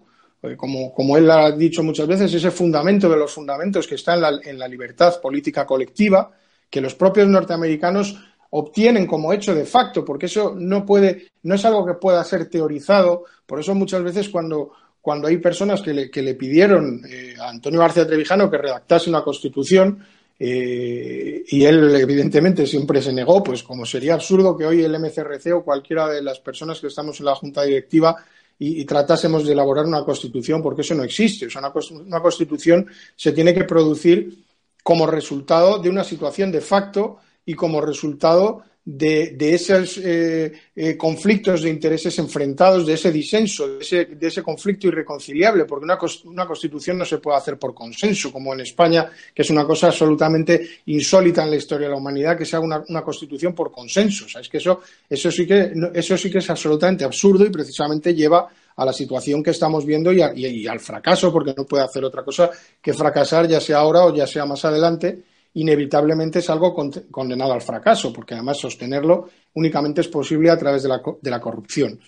Como, 0.57 0.93
como 0.93 1.17
él 1.17 1.31
ha 1.31 1.53
dicho 1.53 1.83
muchas 1.83 2.07
veces, 2.07 2.35
ese 2.35 2.51
fundamento 2.51 3.09
de 3.09 3.17
los 3.17 3.33
fundamentos 3.33 3.87
que 3.87 3.95
está 3.95 4.15
en 4.15 4.21
la, 4.21 4.41
en 4.43 4.59
la 4.59 4.69
libertad 4.69 5.19
política 5.21 5.65
colectiva, 5.65 6.33
que 6.69 6.83
los 6.83 6.95
propios 6.95 7.29
norteamericanos 7.29 8.15
obtienen 8.51 9.07
como 9.07 9.33
hecho 9.33 9.55
de 9.55 9.65
facto, 9.65 10.05
porque 10.05 10.27
eso 10.27 10.55
no 10.57 10.85
puede, 10.85 11.33
no 11.45 11.55
es 11.55 11.65
algo 11.65 11.87
que 11.87 11.95
pueda 11.95 12.23
ser 12.25 12.51
teorizado. 12.51 13.25
Por 13.47 13.59
eso 13.59 13.75
muchas 13.75 14.03
veces 14.03 14.29
cuando, 14.29 14.73
cuando 15.05 15.29
hay 15.29 15.37
personas 15.37 15.83
que 15.83 15.93
le, 15.93 16.35
pidieron 16.35 17.03
eh, 17.07 17.35
a 17.39 17.51
Antonio 17.51 17.81
García 17.81 18.07
Trevijano 18.07 18.51
que 18.51 18.57
redactase 18.57 19.11
una 19.11 19.23
constitución, 19.23 20.03
eh, 20.39 21.45
y 21.47 21.63
él, 21.63 21.95
evidentemente, 21.97 22.67
siempre 22.67 23.03
se 23.03 23.13
negó, 23.13 23.43
pues 23.43 23.63
como 23.63 23.85
sería 23.85 24.15
absurdo 24.15 24.57
que 24.57 24.65
hoy 24.65 24.83
el 24.83 24.99
MCRC 24.99 25.57
o 25.57 25.63
cualquiera 25.63 26.09
de 26.09 26.23
las 26.23 26.41
personas 26.41 26.81
que 26.81 26.87
estamos 26.87 27.21
en 27.21 27.27
la 27.27 27.35
Junta 27.35 27.65
Directiva 27.65 28.17
y, 28.59 28.83
tratásemos 28.87 29.45
de 29.45 29.53
elaborar 29.53 29.85
una 29.85 30.03
constitución, 30.05 30.63
porque 30.63 30.81
eso 30.81 30.95
no 30.95 31.05
existe. 31.05 31.49
O 31.49 31.51
sea, 31.51 31.61
una, 31.61 32.21
constitución 32.23 32.87
se 33.15 33.33
tiene 33.33 33.53
que 33.53 33.65
producir 33.65 34.39
como 34.83 35.07
resultado 35.07 35.81
de 35.81 35.91
una 35.91 36.03
situación 36.03 36.51
de 36.51 36.63
facto 36.63 37.19
y 37.45 37.53
como 37.53 37.83
resultado 37.83 38.63
de, 38.87 39.55
esos 39.55 39.97
eh, 39.99 40.53
eh, 40.77 40.97
conflictos 40.97 41.63
de 41.63 41.71
intereses 41.71 42.19
enfrentados, 42.19 42.87
de 42.87 42.93
ese 42.95 43.11
disenso, 43.11 43.79
de 43.79 44.17
ese, 44.21 44.43
conflicto 44.43 44.89
irreconciliable, 44.89 45.65
porque 45.65 45.85
una, 45.85 45.99
una, 46.25 46.47
constitución 46.47 46.99
no 46.99 47.05
se 47.07 47.19
puede 47.19 47.39
hacer 47.39 47.59
por 47.59 47.75
consenso, 47.75 48.31
como 48.31 48.53
en 48.53 48.61
España, 48.61 49.11
que 49.35 49.41
es 49.41 49.49
una 49.49 49.65
cosa 49.65 49.87
absolutamente 49.87 50.69
insólita 50.87 51.45
en 51.45 51.51
la 51.51 51.57
historia 51.57 51.87
de 51.87 51.93
la 51.93 51.99
humanidad, 51.99 52.37
que 52.37 52.45
se 52.45 52.57
haga 52.57 52.85
una, 52.87 53.03
constitución 53.03 53.55
por 53.55 53.73
consenso. 53.73 54.27
O 54.27 54.39
es 54.39 54.49
que 54.49 54.59
eso, 54.59 54.83
eso, 55.09 55.31
sí 55.31 55.47
que, 55.47 55.73
eso 55.95 56.19
sí 56.19 56.31
que 56.31 56.39
es 56.39 56.51
absolutamente 56.51 57.05
absurdo 57.05 57.47
y 57.47 57.51
precisamente 57.51 58.15
lleva 58.15 58.49
a 58.77 58.85
la 58.85 58.93
situación 58.93 59.43
que 59.43 59.51
estamos 59.51 59.87
viendo 59.87 60.13
y 60.13 60.67
al 60.67 60.81
fracaso, 60.81 61.33
porque 61.33 61.55
no 61.57 61.65
puede 61.65 61.85
hacer 61.85 62.05
otra 62.05 62.23
cosa 62.23 62.51
que 62.83 62.93
fracasar, 62.93 63.49
ya 63.49 63.61
sea 63.61 63.79
ahora 63.79 64.05
o 64.05 64.15
ya 64.15 64.27
sea 64.27 64.45
más 64.45 64.65
adelante 64.65 65.23
inevitablemente 65.55 66.41
es 66.41 66.51
algo 66.51 66.75
condenado 67.11 67.53
al 67.53 67.63
fracaso, 67.63 68.13
porque 68.13 68.35
además 68.35 68.59
sostenerlo 68.59 69.29
únicamente 69.55 70.01
es 70.01 70.09
posible 70.09 70.51
a 70.51 70.59
través 70.59 70.83
de 70.83 71.31
la, 71.31 71.41
corrupción. 71.41 71.99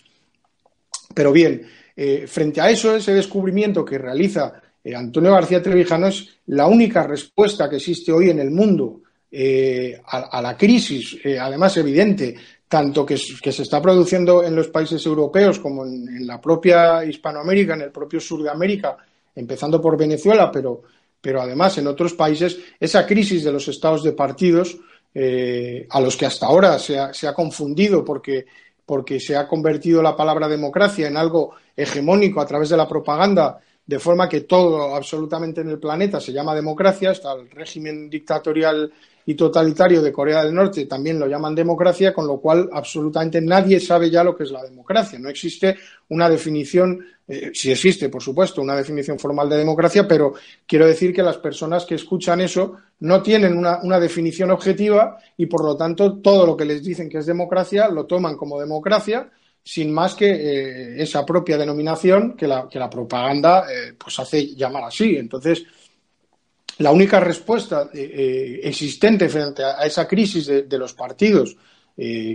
Pero 1.15 1.33
bien, 1.33 1.63
eh, 1.95 2.27
frente 2.27 2.61
a 2.61 2.71
eso, 2.71 2.97
ese 2.97 3.15
descubrimiento 3.15 3.85
que 3.85 3.99
realiza 3.99 4.61
eh, 4.83 4.95
Antonio 4.95 5.33
García 5.33 5.63
Trevijano 5.63 6.09
es 6.09 6.29
la 6.47 6.67
única 6.67 7.07
respuesta 7.07 7.71
que 7.71 7.77
existe 7.77 8.13
hoy 8.13 8.31
en 8.31 8.41
el 8.41 8.51
mundo 8.51 9.03
eh, 9.31 10.01
a, 10.07 10.41
la 10.43 10.57
crisis, 10.57 11.19
además 11.41 11.77
evidente, 11.77 12.35
tanto 12.69 13.07
que, 13.07 13.17
se 13.17 13.63
está 13.63 13.81
produciendo 13.81 14.43
en 14.43 14.57
los 14.57 14.69
países 14.69 15.05
europeos 15.07 15.61
como 15.61 15.85
en, 15.85 16.09
en, 16.09 16.27
la 16.27 16.41
propia 16.41 17.05
Hispanoamérica, 17.05 17.75
en 17.75 17.83
el 17.83 17.93
propio 17.93 18.19
sur 18.19 18.43
de 18.43 18.51
América, 18.51 18.97
empezando 19.35 19.81
por 19.81 19.97
Venezuela, 19.97 20.51
pero 20.51 20.83
pero 21.21 21.41
además 21.41 21.79
en 21.79 21.87
otros 21.87 22.15
países 22.15 22.59
esa 22.79 23.07
crisis 23.07 23.45
de 23.45 23.53
los 23.53 23.69
estados 23.69 24.03
de 24.03 24.13
partidos, 24.13 24.77
eh, 25.15 25.87
a 25.91 26.01
los 26.01 26.17
que 26.17 26.27
hasta 26.27 26.47
ahora 26.47 26.79
se 26.79 26.99
ha, 26.99 27.35
confundido 27.35 28.05
porque, 28.05 28.47
porque 28.85 29.19
se 29.19 29.35
ha 29.35 29.49
convertido 29.49 30.03
la 30.03 30.17
palabra 30.17 30.47
democracia 30.47 31.09
en 31.09 31.17
algo 31.17 31.55
hegemónico 31.75 32.41
a 32.41 32.47
través 32.47 32.69
de 32.69 32.77
la 32.77 32.87
propaganda, 32.87 33.59
de 33.87 33.99
forma 33.99 34.29
que 34.29 34.43
todo 34.43 34.95
absolutamente 34.95 35.63
en 35.63 35.71
el 35.71 35.79
planeta 35.79 36.21
se 36.21 36.33
llama 36.33 36.55
democracia, 36.55 37.11
hasta 37.11 37.33
el 37.33 37.51
régimen 37.51 38.11
dictatorial 38.11 38.93
y 39.27 39.35
totalitario 39.35 40.03
de 40.03 40.13
Corea 40.13 40.45
del 40.45 40.55
Norte 40.55 40.87
también 40.87 41.19
lo 41.19 41.27
llaman 41.27 41.55
democracia, 41.55 42.15
con 42.15 42.27
lo 42.27 42.39
cual 42.39 42.69
absolutamente 42.73 43.41
nadie 43.41 43.81
sabe 43.81 44.09
ya 44.09 44.23
lo 44.23 44.37
que 44.37 44.45
es 44.45 44.53
la 44.53 44.63
democracia. 44.63 45.19
No 45.19 45.29
existe 45.29 45.77
una 46.11 46.29
definición, 46.29 47.05
eh, 47.29 47.51
si 47.53 47.73
existe, 47.73 48.09
por 48.09 48.23
supuesto, 48.23 48.63
una 48.63 48.77
definición 48.77 49.19
formal 49.19 49.49
de 49.49 49.57
democracia, 49.57 50.07
pero 50.07 50.35
quiero 50.65 50.87
decir 50.87 51.13
que 51.13 51.23
las 51.23 51.39
personas 51.39 51.85
que 51.85 51.97
escuchan 51.97 52.41
eso 52.41 52.77
no 53.01 53.21
tienen 53.21 53.57
una, 53.57 54.01
definición 54.01 54.51
objetiva 54.53 55.19
y, 55.37 55.47
por 55.47 55.65
lo 55.65 55.77
tanto, 55.77 56.19
todo 56.19 56.47
lo 56.47 56.57
que 56.57 56.65
les 56.65 56.85
dicen 56.85 57.09
que 57.09 57.19
es 57.19 57.27
democracia 57.27 57.89
lo 57.89 58.07
toman 58.07 58.37
como 58.37 58.61
democracia 58.61 59.29
sin 59.63 59.93
más 59.93 60.15
que 60.15 60.31
eh, 60.31 61.03
esa 61.03 61.27
propia 61.27 61.59
denominación 61.59 62.37
que 62.37 62.47
la, 62.47 62.69
que 62.69 62.79
la 62.79 62.89
propaganda 62.89 63.67
eh, 63.69 63.95
pues 63.99 64.17
hace 64.21 64.55
llamar 64.55 64.85
así. 64.85 65.17
Entonces, 65.17 65.65
la 66.79 66.93
única 66.93 67.19
respuesta 67.19 67.91
eh, 67.93 68.61
existente 68.63 69.29
frente 69.29 69.65
a, 69.65 69.85
esa 69.85 70.07
crisis 70.07 70.47
de, 70.47 70.79
los 70.79 70.93
partidos, 70.93 71.57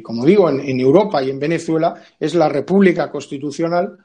como 0.04 0.25
digo, 0.25 0.49
en, 0.49 0.80
Europa 0.80 1.23
y 1.23 1.30
en 1.30 1.39
Venezuela, 1.39 2.01
es 2.19 2.34
la 2.34 2.49
República 2.49 3.10
Constitucional 3.10 3.97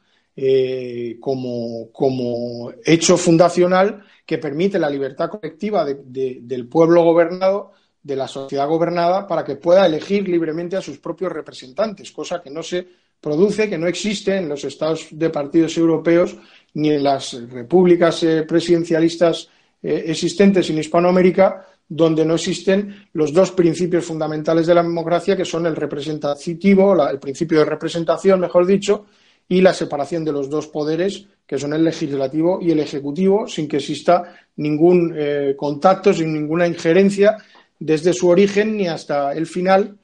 como, 1.20 2.72
hecho 2.84 3.16
fundacional 3.16 4.04
que 4.24 4.38
permite 4.38 4.78
la 4.78 4.90
libertad 4.90 5.30
colectiva 5.30 5.84
del 5.84 6.68
pueblo 6.68 7.02
gobernado, 7.02 7.72
de 8.02 8.16
la 8.16 8.28
sociedad 8.28 8.68
gobernada, 8.68 9.26
para 9.26 9.44
que 9.44 9.56
pueda 9.56 9.86
elegir 9.86 10.28
libremente 10.28 10.76
a 10.76 10.82
sus 10.82 10.98
propios 10.98 11.32
representantes, 11.32 12.12
cosa 12.12 12.40
que 12.40 12.50
no 12.50 12.62
se 12.62 12.86
produce, 13.20 13.68
que 13.68 13.78
no 13.78 13.88
existe 13.88 14.36
en 14.36 14.48
los 14.48 14.62
estados 14.64 15.08
de 15.10 15.30
partidos 15.30 15.76
europeos 15.76 16.36
ni 16.74 16.90
en 16.90 17.02
las 17.02 17.32
repúblicas 17.50 18.24
presidencialistas 18.46 19.48
eh, 19.82 20.04
existentes 20.06 20.70
en 20.70 20.78
Hispanoamérica 20.78 21.66
donde 21.88 22.24
no 22.24 22.34
existen 22.34 23.08
los 23.12 23.32
dos 23.32 23.52
principios 23.52 24.04
fundamentales 24.04 24.66
de 24.66 24.74
la 24.74 24.82
democracia, 24.82 25.36
que 25.36 25.44
son 25.44 25.66
el 25.66 25.76
representativo, 25.76 27.08
el 27.08 27.18
principio 27.20 27.60
de 27.60 27.64
representación, 27.64 28.40
mejor 28.40 28.66
dicho, 28.66 29.06
y 29.48 29.60
la 29.60 29.74
separación 29.74 30.24
de 30.24 30.32
los 30.32 30.50
dos 30.50 30.66
poderes, 30.66 31.26
que 31.46 31.58
son 31.58 31.72
el 31.72 31.84
legislativo 31.84 32.58
y 32.60 32.72
el 32.72 32.80
ejecutivo, 32.80 33.46
sin 33.46 33.68
que 33.68 33.76
exista 33.76 34.34
ningún 34.56 35.14
eh, 35.16 35.54
contacto, 35.56 36.12
sin 36.12 36.32
ninguna 36.32 36.66
injerencia 36.66 37.36
desde 37.78 38.12
su 38.12 38.28
origen 38.28 38.76
ni 38.76 38.88
hasta 38.88 39.32
el 39.32 39.46
final, 39.46 39.96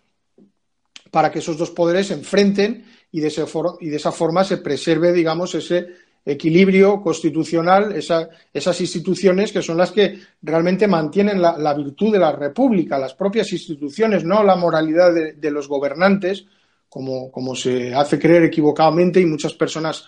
para 1.10 1.30
que 1.30 1.40
esos 1.40 1.58
dos 1.58 1.70
poderes 1.70 2.08
se 2.08 2.14
enfrenten 2.14 2.84
y 3.10 3.20
de, 3.20 3.46
y 3.80 3.88
de 3.88 3.96
esa 3.96 4.12
forma 4.12 4.44
se 4.44 4.58
preserve, 4.58 5.12
digamos, 5.12 5.54
ese 5.54 5.88
equilibrio 6.24 7.00
constitucional, 7.02 7.94
esas 7.94 8.80
instituciones 8.80 9.52
que 9.52 9.62
son 9.62 9.76
las 9.76 9.90
que 9.90 10.20
realmente 10.40 10.86
mantienen 10.86 11.42
la, 11.42 11.74
virtud 11.74 12.12
de 12.12 12.18
la 12.18 12.32
República, 12.32 12.98
las 12.98 13.14
propias 13.14 13.52
instituciones, 13.52 14.24
no 14.24 14.42
la 14.44 14.56
moralidad 14.56 15.12
de, 15.12 15.50
los 15.50 15.68
gobernantes, 15.68 16.46
como, 16.92 17.32
como, 17.32 17.56
se 17.56 17.94
hace 17.94 18.18
creer 18.18 18.42
equivocadamente 18.44 19.18
y 19.18 19.24
muchas 19.24 19.54
personas 19.54 20.04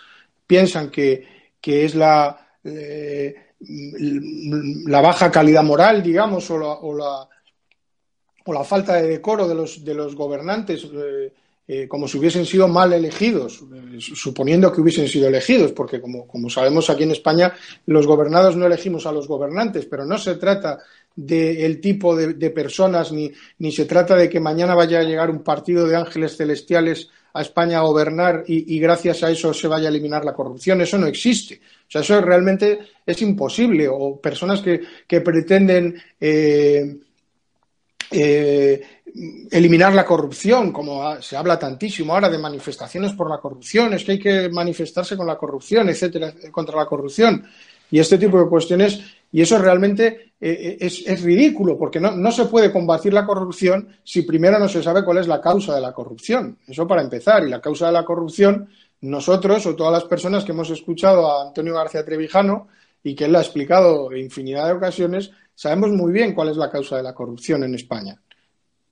piensan 0.46 0.90
que, 0.90 1.24
es 1.62 1.94
la, 1.94 2.58
eh, 2.62 3.34
la 4.86 5.00
baja 5.00 5.30
calidad 5.30 5.62
moral, 5.62 6.02
digamos, 6.02 6.50
o 6.50 6.58
la, 6.58 6.66
o 6.66 6.94
la, 6.94 7.26
o 8.44 8.52
la 8.52 8.64
falta 8.64 8.96
de 8.96 9.08
decoro 9.08 9.48
de 9.48 9.54
los, 9.54 9.82
de 9.82 9.94
los 9.94 10.14
gobernantes. 10.14 10.86
Eh, 10.92 11.32
eh, 11.66 11.88
como 11.88 12.06
si 12.06 12.18
hubiesen 12.18 12.44
sido 12.44 12.68
mal 12.68 12.92
elegidos, 12.92 13.62
eh, 13.74 13.98
suponiendo 13.98 14.72
que 14.72 14.80
hubiesen 14.80 15.08
sido 15.08 15.28
elegidos, 15.28 15.72
porque 15.72 16.00
como, 16.00 16.50
sabemos 16.50 16.90
aquí 16.90 17.04
en 17.04 17.12
España 17.12 17.54
los 17.86 18.06
gobernados 18.06 18.56
no 18.56 18.66
elegimos 18.66 19.06
a 19.06 19.12
los 19.12 19.26
gobernantes, 19.26 19.86
pero 19.86 20.04
no 20.04 20.18
se 20.18 20.34
trata 20.34 20.78
del 21.16 21.80
tipo 21.80 22.16
de, 22.16 22.50
personas 22.50 23.12
ni, 23.12 23.30
ni, 23.58 23.70
se 23.70 23.84
trata 23.84 24.16
de 24.16 24.28
que 24.28 24.40
mañana 24.40 24.74
vaya 24.74 24.98
a 24.98 25.04
llegar 25.04 25.30
un 25.30 25.44
partido 25.44 25.86
de 25.86 25.96
ángeles 25.96 26.36
celestiales 26.36 27.08
a 27.34 27.42
España 27.42 27.78
a 27.78 27.82
gobernar 27.82 28.44
y, 28.46 28.78
gracias 28.78 29.24
a 29.24 29.30
eso 29.30 29.52
se 29.52 29.66
vaya 29.66 29.88
a 29.88 29.90
eliminar 29.90 30.24
la 30.24 30.32
corrupción. 30.32 30.80
Eso 30.80 30.98
no 30.98 31.08
existe. 31.08 31.60
O 31.88 31.90
sea, 31.90 32.00
eso 32.00 32.20
realmente 32.20 32.78
es 33.04 33.22
imposible. 33.22 33.88
O 33.88 34.20
personas 34.20 34.62
que, 34.62 35.20
pretenden 35.20 36.00
eh, 36.20 36.96
eliminar 39.50 39.94
la 39.94 40.04
corrupción, 40.04 40.72
como 40.72 41.20
se 41.22 41.36
habla 41.36 41.58
tantísimo 41.58 42.14
ahora 42.14 42.28
de 42.28 42.38
manifestaciones 42.38 43.12
por 43.12 43.30
la 43.30 43.38
corrupción, 43.38 43.92
es 43.94 44.04
que 44.04 44.12
hay 44.12 44.18
que 44.18 44.48
manifestarse 44.48 45.16
con 45.16 45.26
la 45.26 45.36
corrupción, 45.36 45.88
etcétera, 45.88 46.34
contra 46.50 46.76
la 46.76 46.86
corrupción 46.86 47.46
y 47.90 48.00
este 48.00 48.18
tipo 48.18 48.40
de 48.40 48.48
cuestiones. 48.48 49.00
Y 49.30 49.40
eso 49.40 49.58
realmente 49.58 50.32
eh, 50.40 50.78
eh, 50.80 50.86
es, 51.06 51.22
ridículo, 51.22 51.76
porque 51.78 52.00
no, 52.00 52.12
no, 52.12 52.30
se 52.32 52.46
puede 52.46 52.72
combatir 52.72 53.12
la 53.12 53.26
corrupción 53.26 53.88
si 54.02 54.22
primero 54.22 54.58
no 54.58 54.68
se 54.68 54.82
sabe 54.82 55.04
cuál 55.04 55.18
es 55.18 55.28
la 55.28 55.40
causa 55.40 55.74
de 55.74 55.80
la 55.80 55.92
corrupción. 55.92 56.58
Eso 56.66 56.86
para 56.86 57.02
empezar. 57.02 57.44
Y 57.44 57.50
la 57.50 57.60
causa 57.60 57.86
de 57.86 57.92
la 57.92 58.04
corrupción, 58.04 58.68
nosotros 59.00 59.66
o 59.66 59.74
todas 59.74 59.92
las 59.92 60.04
personas 60.04 60.44
que 60.44 60.52
hemos 60.52 60.70
escuchado 60.70 61.30
a 61.30 61.48
Antonio 61.48 61.74
García 61.74 62.04
Trevijano 62.04 62.68
y 63.02 63.14
que 63.14 63.26
él 63.26 63.36
ha 63.36 63.40
explicado 63.40 64.14
infinidad 64.16 64.66
de 64.66 64.72
ocasiones, 64.72 65.30
sabemos 65.54 65.90
muy 65.90 66.12
bien 66.12 66.32
cuál 66.32 66.48
es 66.48 66.56
la 66.56 66.70
causa 66.70 66.96
de 66.96 67.02
la 67.02 67.14
corrupción 67.14 67.64
en 67.64 67.74
España. 67.74 68.20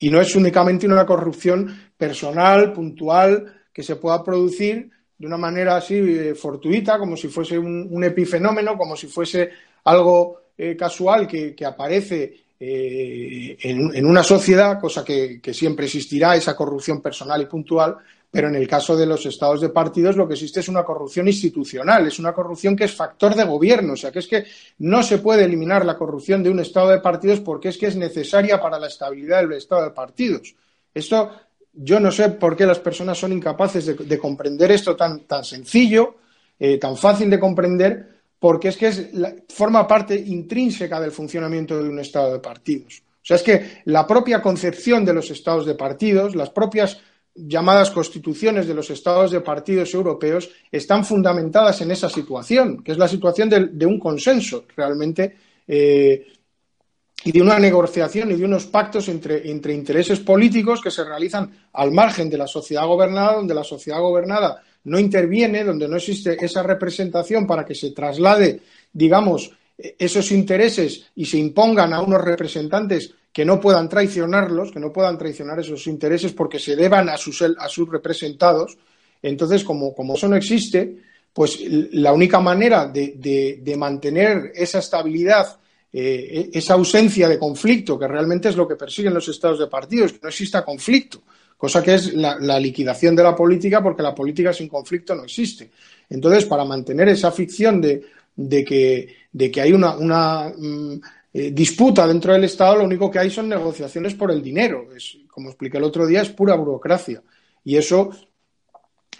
Y 0.03 0.11
no 0.11 0.21
es 0.21 0.35
únicamente 0.35 0.85
una 0.85 1.07
corrupción 1.07 1.93
personal, 1.97 2.73
puntual, 2.73 3.55
que 3.73 3.85
se 3.85 3.95
pueda 3.95 4.21
producir 4.25 4.91
de 5.17 5.27
una 5.29 5.37
manera 5.37 5.77
así 5.77 5.95
eh, 5.95 6.35
fortuita, 6.35 6.99
como 6.99 7.17
si 7.17 7.29
fuese 7.29 7.57
un, 7.57 8.03
epifenómeno, 8.03 8.77
como 8.77 8.97
si 8.97 9.07
fuese 9.07 9.51
algo 9.85 10.41
eh, 10.59 10.75
casual 10.77 11.29
que, 11.29 11.55
aparece 11.65 12.35
eh, 12.64 13.59
en, 13.61 14.07
una 14.07 14.22
sociedad, 14.22 14.79
cosa 14.79 15.05
que, 15.05 15.40
siempre 15.53 15.87
existirá, 15.87 16.37
esa 16.37 16.55
corrupción 16.55 17.03
personal 17.03 17.42
y 17.42 17.46
puntual, 17.46 17.96
pero 18.31 18.46
en 18.46 18.55
el 18.55 18.68
caso 18.68 18.96
de 18.96 19.05
los 19.05 19.27
estados 19.27 19.61
de 19.61 19.70
partidos 19.70 20.16
lo 20.16 20.29
que 20.29 20.35
existe 20.35 20.61
es 20.61 20.68
una 20.68 20.85
corrupción 20.85 21.27
institucional, 21.27 22.07
es 22.07 22.20
una 22.20 22.33
corrupción 22.33 22.77
que 22.77 22.85
es 22.85 22.94
factor 22.94 23.35
de 23.35 23.42
gobierno, 23.42 23.94
o 23.94 23.96
sea 23.96 24.12
que 24.12 24.20
es 24.20 24.29
que 24.29 24.44
no 24.79 25.03
se 25.03 25.18
puede 25.18 25.42
eliminar 25.42 25.85
la 25.85 25.96
corrupción 25.96 26.40
de 26.44 26.51
un 26.51 26.61
estado 26.61 26.90
de 26.90 27.01
partidos 27.01 27.40
porque 27.40 27.70
es 27.70 27.77
que 27.77 27.87
es 27.87 27.96
necesaria 27.96 28.61
para 28.61 28.79
la 28.79 28.87
estabilidad 28.87 29.40
del 29.40 29.55
estado 29.55 29.83
de 29.83 29.90
partidos. 29.90 30.55
Esto, 30.94 31.33
yo 31.72 31.98
no 31.98 32.12
sé 32.12 32.29
por 32.29 32.57
qué 32.57 32.64
las 32.64 32.79
personas 32.79 33.18
son 33.18 33.33
incapaces 33.33 33.87
de, 33.87 34.18
comprender 34.20 34.70
esto 34.70 34.94
tan, 34.94 35.25
tan 35.25 35.44
sencillo, 35.44 36.14
eh, 36.61 36.79
tan 36.79 36.96
fácil 36.96 37.29
de 37.29 37.40
comprender, 37.40 38.12
porque 38.42 38.70
es 38.70 38.76
que 38.76 38.88
es 38.88 39.09
forma 39.50 39.87
parte 39.87 40.16
intrínseca 40.16 41.00
del 41.00 41.12
funcionamiento 41.12 41.81
de 41.81 41.88
un 41.88 42.00
Estado 42.00 42.33
de 42.33 42.40
partidos. 42.40 43.00
O 43.14 43.24
sea, 43.24 43.37
es 43.37 43.42
que 43.44 43.83
la 43.85 44.05
propia 44.05 44.42
concepción 44.42 45.05
de 45.05 45.14
los 45.14 45.31
estados 45.31 45.64
de 45.64 45.76
partidos, 45.76 46.35
las 46.35 46.50
propias 46.50 46.98
llamadas 47.37 47.92
constituciones 47.92 48.66
de 48.66 48.74
los 48.74 48.90
estados 48.90 49.31
de 49.31 49.42
partidos 49.42 49.94
europeos 49.94 50.50
están 50.72 51.05
fundamentadas 51.05 51.83
en 51.83 51.92
esa 51.92 52.11
situación, 52.11 52.83
que 52.83 52.90
es 52.90 52.98
la 52.98 53.07
situación 53.07 53.48
de, 53.48 53.87
un 53.87 54.00
consenso 54.00 54.64
realmente 54.76 55.37
eh, 55.68 56.26
y 57.22 57.31
de 57.31 57.40
una 57.40 57.61
negociación 57.61 58.33
y 58.33 58.35
de 58.35 58.44
unos 58.44 58.66
pactos 58.66 59.07
entre, 59.07 59.48
entre, 59.52 59.72
intereses 59.72 60.18
políticos 60.18 60.81
que 60.83 60.90
se 60.90 61.05
realizan 61.05 61.48
al 61.74 61.92
margen 61.92 62.28
de 62.28 62.38
la 62.38 62.48
sociedad 62.48 62.87
gobernada, 62.87 63.37
donde 63.37 63.55
la 63.55 63.62
sociedad 63.62 64.00
gobernada 64.00 64.64
no 64.85 64.99
interviene, 64.99 65.64
donde 65.64 65.88
no 65.88 65.97
existe 65.97 66.37
esa 66.45 66.62
representación 66.62 67.47
para 67.47 67.64
que 67.64 67.75
se 67.75 67.90
traslade, 67.92 68.61
digamos, 68.92 69.53
esos 69.99 70.31
intereses 70.33 71.07
y 71.16 71.25
se 71.25 71.38
impongan 71.38 71.92
a 71.92 72.01
unos 72.01 72.23
representantes 72.23 73.14
que 73.33 73.45
no 73.45 73.61
puedan 73.61 73.88
traicionarlos, 73.88 74.71
que 74.71 74.81
no 74.81 74.92
puedan 74.92 75.16
traicionar 75.16 75.59
esos 75.59 75.87
intereses 75.87 76.33
porque 76.33 76.59
se 76.59 76.77
deban 76.77 77.09
a 77.09 77.16
sus, 77.16 77.42
representados. 77.90 78.77
Entonces, 79.23 79.64
como, 79.64 79.95
eso 80.14 80.29
no 80.29 80.37
existe, 80.37 80.99
pues 81.33 81.61
la 81.92 82.12
única 82.12 82.40
manera 82.40 82.87
de, 82.87 83.75
mantener 83.79 84.53
esa 84.55 84.81
estabilidad, 84.81 85.59
eh, 85.92 86.51
esa 86.53 86.75
ausencia 86.75 87.29
de 87.29 87.38
conflicto, 87.38 87.99
que 87.99 88.07
realmente 88.07 88.51
es 88.51 88.57
lo 88.57 88.68
que 88.68 88.77
persiguen 88.77 89.14
los 89.14 89.29
estados 89.29 89.59
de 89.59 89.66
partidos, 89.66 90.12
que 90.12 90.21
no 90.23 90.29
exista 90.29 90.64
conflicto, 90.64 91.23
cosa 91.62 91.81
que 91.81 91.94
es 91.94 92.12
la, 92.14 92.59
liquidación 92.59 93.14
de 93.14 93.22
la 93.22 93.37
política, 93.37 93.81
porque 93.81 94.03
la 94.03 94.12
política 94.12 94.53
sin 94.53 94.66
conflicto 94.66 95.14
no 95.14 95.22
existe. 95.22 95.70
Entonces, 96.11 96.44
para 96.46 96.64
mantener 96.64 97.11
esa 97.11 97.31
ficción 97.31 97.81
de, 97.81 98.03
que, 98.64 99.61
hay 99.61 99.72
una, 99.72 100.53
mm, 100.59 101.01
eh, 101.33 101.53
disputa 101.53 102.05
dentro 102.05 102.33
del 102.33 102.42
Estado, 102.42 102.79
lo 102.79 102.85
único 102.85 103.09
que 103.09 103.20
hay 103.20 103.31
son 103.31 103.48
negociaciones 103.48 104.14
por 104.14 104.33
el 104.33 104.42
dinero. 104.42 104.88
Es, 104.92 105.18
como 105.29 105.51
expliqué 105.51 105.79
el 105.79 105.85
otro 105.85 106.05
día, 106.05 106.22
es 106.22 106.31
pura 106.31 106.57
burocracia. 106.57 107.22
Y 107.62 107.77
eso 107.77 108.11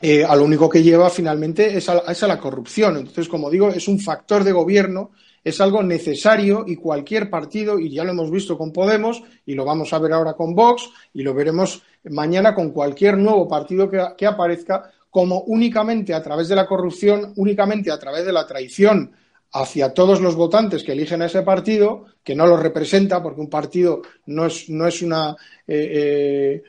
eh, 0.01 0.25
a 0.25 0.35
lo 0.35 0.45
único 0.45 0.69
que 0.69 0.83
lleva 0.83 1.11
finalmente 1.11 1.77
es 1.77 1.89
a, 1.89 2.27
la 2.27 2.41
corrupción. 2.41 2.97
Entonces, 2.97 3.29
como 3.29 3.51
digo, 3.51 3.69
es 3.69 3.87
un 3.87 4.01
factor 4.01 4.43
de 4.43 4.51
gobierno, 4.51 5.13
es 5.45 5.61
algo 5.61 5.83
necesario 5.83 6.65
y 6.67 6.77
cualquier 6.77 7.29
partido, 7.29 7.79
y 7.79 7.91
ya 7.91 8.05
lo 8.05 8.11
hemos 8.11 8.31
visto 8.31 8.57
con 8.57 8.73
Podemos, 8.73 9.23
y 9.47 9.55
lo 9.55 9.65
vamos 9.65 9.93
a 9.93 9.99
ver 9.99 10.13
ahora 10.13 10.35
con 10.35 10.55
Vox, 10.55 10.91
y 11.13 11.23
lo 11.23 11.35
veremos 11.35 11.83
mañana 12.11 12.55
con 12.55 12.71
cualquier 12.71 13.19
nuevo 13.19 13.49
partido 13.49 13.91
que 13.91 14.27
aparezca, 14.27 14.91
como 15.11 15.43
únicamente 15.43 16.15
a 16.15 16.23
través 16.23 16.49
de 16.49 16.57
la 16.57 16.67
corrupción, 16.67 17.35
únicamente 17.37 17.91
a 17.91 17.99
través 17.99 18.25
de 18.25 18.33
la 18.33 18.47
traición 18.47 19.13
hacia 19.53 19.93
todos 19.93 20.21
los 20.21 20.35
votantes 20.35 20.83
que 20.83 20.93
eligen 20.93 21.21
a 21.21 21.27
ese 21.27 21.43
partido, 21.43 22.07
que 22.25 22.35
no 22.35 22.47
los 22.47 22.61
representa, 22.61 23.23
porque 23.23 23.43
un 23.43 23.51
partido 23.51 24.01
no 24.27 24.47
es, 24.47 24.71
no 24.71 24.87
es 24.87 25.03
una 25.03 25.37
eh, 25.67 25.91
eh, 25.93 26.63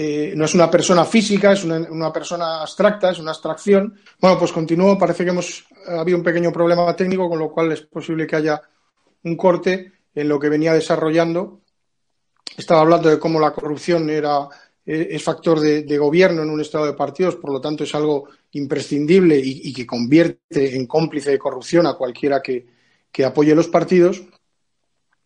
eh, 0.00 0.32
no 0.36 0.44
es 0.44 0.54
una 0.54 0.70
persona 0.70 1.04
física, 1.04 1.52
es 1.52 1.64
una, 1.64 2.12
persona 2.12 2.62
abstracta, 2.62 3.10
es 3.10 3.18
una 3.18 3.32
abstracción. 3.32 3.98
Bueno, 4.20 4.38
pues 4.38 4.52
continúo. 4.52 4.96
Parece 4.96 5.24
que 5.24 5.30
hemos 5.30 5.64
habido 5.96 6.18
un 6.18 6.24
pequeño 6.24 6.52
problema 6.52 6.94
técnico, 6.94 7.28
con 7.28 7.38
lo 7.38 7.50
cual 7.50 7.72
es 7.72 7.82
posible 7.82 8.26
que 8.26 8.36
haya 8.36 8.62
un 9.24 9.36
corte 9.36 9.92
en 10.14 10.28
lo 10.28 10.38
que 10.38 10.48
venía 10.48 10.74
desarrollando. 10.74 11.60
Estaba 12.56 12.80
hablando 12.80 13.08
de 13.08 13.18
cómo 13.18 13.40
la 13.40 13.52
corrupción 13.52 14.10
era 14.10 14.48
eh, 14.90 15.16
es 15.16 15.22
factor 15.22 15.60
de, 15.60 15.98
gobierno 15.98 16.42
en 16.42 16.48
un 16.48 16.62
estado 16.62 16.86
de 16.86 16.94
partidos, 16.94 17.36
por 17.36 17.52
lo 17.52 17.60
tanto 17.60 17.84
es 17.84 17.94
algo 17.94 18.30
imprescindible 18.52 19.38
y, 19.38 19.70
que 19.74 19.86
convierte 19.86 20.76
en 20.76 20.86
cómplice 20.86 21.30
de 21.30 21.38
corrupción 21.38 21.86
a 21.86 21.92
cualquiera 21.92 22.40
que, 22.40 22.66
apoye 23.22 23.54
los 23.54 23.68
partidos. 23.68 24.22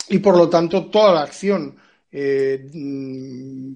Y 0.08 0.18
por 0.18 0.36
lo 0.36 0.48
tanto, 0.48 0.86
toda 0.86 1.14
la 1.14 1.22
acción 1.22 1.76
eh, 2.10 2.68
mm, 2.72 3.72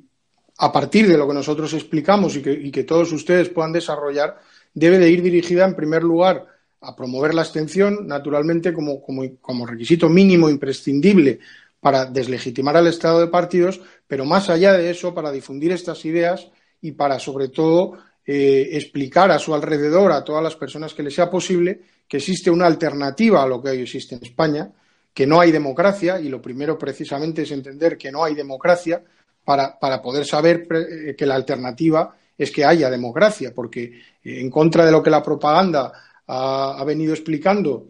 a 0.58 0.72
partir 0.72 1.06
de 1.06 1.16
lo 1.16 1.28
que 1.28 1.34
nosotros 1.34 1.72
explicamos 1.72 2.34
y 2.34 2.72
que, 2.72 2.82
todos 2.82 3.12
ustedes 3.12 3.50
puedan 3.50 3.72
desarrollar, 3.72 4.40
debe 4.74 4.98
de 4.98 5.08
ir 5.08 5.22
dirigida 5.22 5.66
en 5.66 5.76
primer 5.76 6.02
lugar 6.02 6.46
a 6.80 6.94
promover 6.94 7.34
la 7.34 7.42
abstención, 7.42 8.06
naturalmente 8.06 8.72
como, 8.72 9.02
como 9.02 9.66
requisito 9.66 10.08
mínimo 10.08 10.48
imprescindible 10.48 11.40
para 11.80 12.04
deslegitimar 12.06 12.76
al 12.76 12.86
Estado 12.86 13.20
de 13.20 13.28
partidos, 13.28 13.80
pero 14.06 14.24
más 14.24 14.50
allá 14.50 14.72
de 14.72 14.90
eso, 14.90 15.14
para 15.14 15.30
difundir 15.30 15.72
estas 15.72 16.04
ideas 16.04 16.50
y 16.80 16.92
para, 16.92 17.18
sobre 17.18 17.48
todo, 17.48 17.98
eh, 18.24 18.70
explicar 18.72 19.30
a 19.30 19.38
su 19.38 19.54
alrededor, 19.54 20.10
a 20.12 20.24
todas 20.24 20.42
las 20.42 20.56
personas 20.56 20.94
que 20.94 21.02
les 21.02 21.14
sea 21.14 21.30
posible, 21.30 21.80
que 22.08 22.16
existe 22.16 22.50
una 22.50 22.66
alternativa 22.66 23.42
a 23.42 23.46
lo 23.46 23.62
que 23.62 23.70
hoy 23.70 23.82
existe 23.82 24.16
en 24.16 24.24
España, 24.24 24.70
que 25.14 25.26
no 25.26 25.40
hay 25.40 25.52
democracia, 25.52 26.20
y 26.20 26.28
lo 26.28 26.42
primero 26.42 26.76
precisamente 26.76 27.42
es 27.42 27.50
entender 27.52 27.96
que 27.96 28.10
no 28.10 28.24
hay 28.24 28.34
democracia 28.34 29.02
para, 29.44 29.78
poder 30.02 30.26
saber 30.26 30.66
eh, 30.70 31.14
que 31.16 31.24
la 31.24 31.36
alternativa 31.36 32.16
es 32.36 32.50
que 32.50 32.64
haya 32.64 32.90
democracia, 32.90 33.52
porque 33.54 33.84
eh, 33.84 34.40
en 34.40 34.50
contra 34.50 34.84
de 34.84 34.90
lo 34.90 35.02
que 35.02 35.10
la 35.10 35.22
propaganda 35.22 35.92
ha 36.28 36.84
venido 36.84 37.12
explicando 37.12 37.88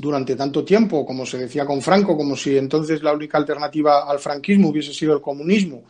durante 0.00 0.34
tanto 0.34 0.64
tiempo, 0.64 1.04
como 1.04 1.26
se 1.26 1.38
decía 1.38 1.66
con 1.66 1.82
Franco, 1.82 2.16
como 2.16 2.34
si 2.34 2.56
entonces 2.56 3.02
la 3.02 3.12
única 3.12 3.36
alternativa 3.36 4.08
al 4.10 4.18
franquismo 4.18 4.70
hubiese 4.70 4.94
sido 4.94 5.12
el 5.12 5.20
comunismo, 5.20 5.84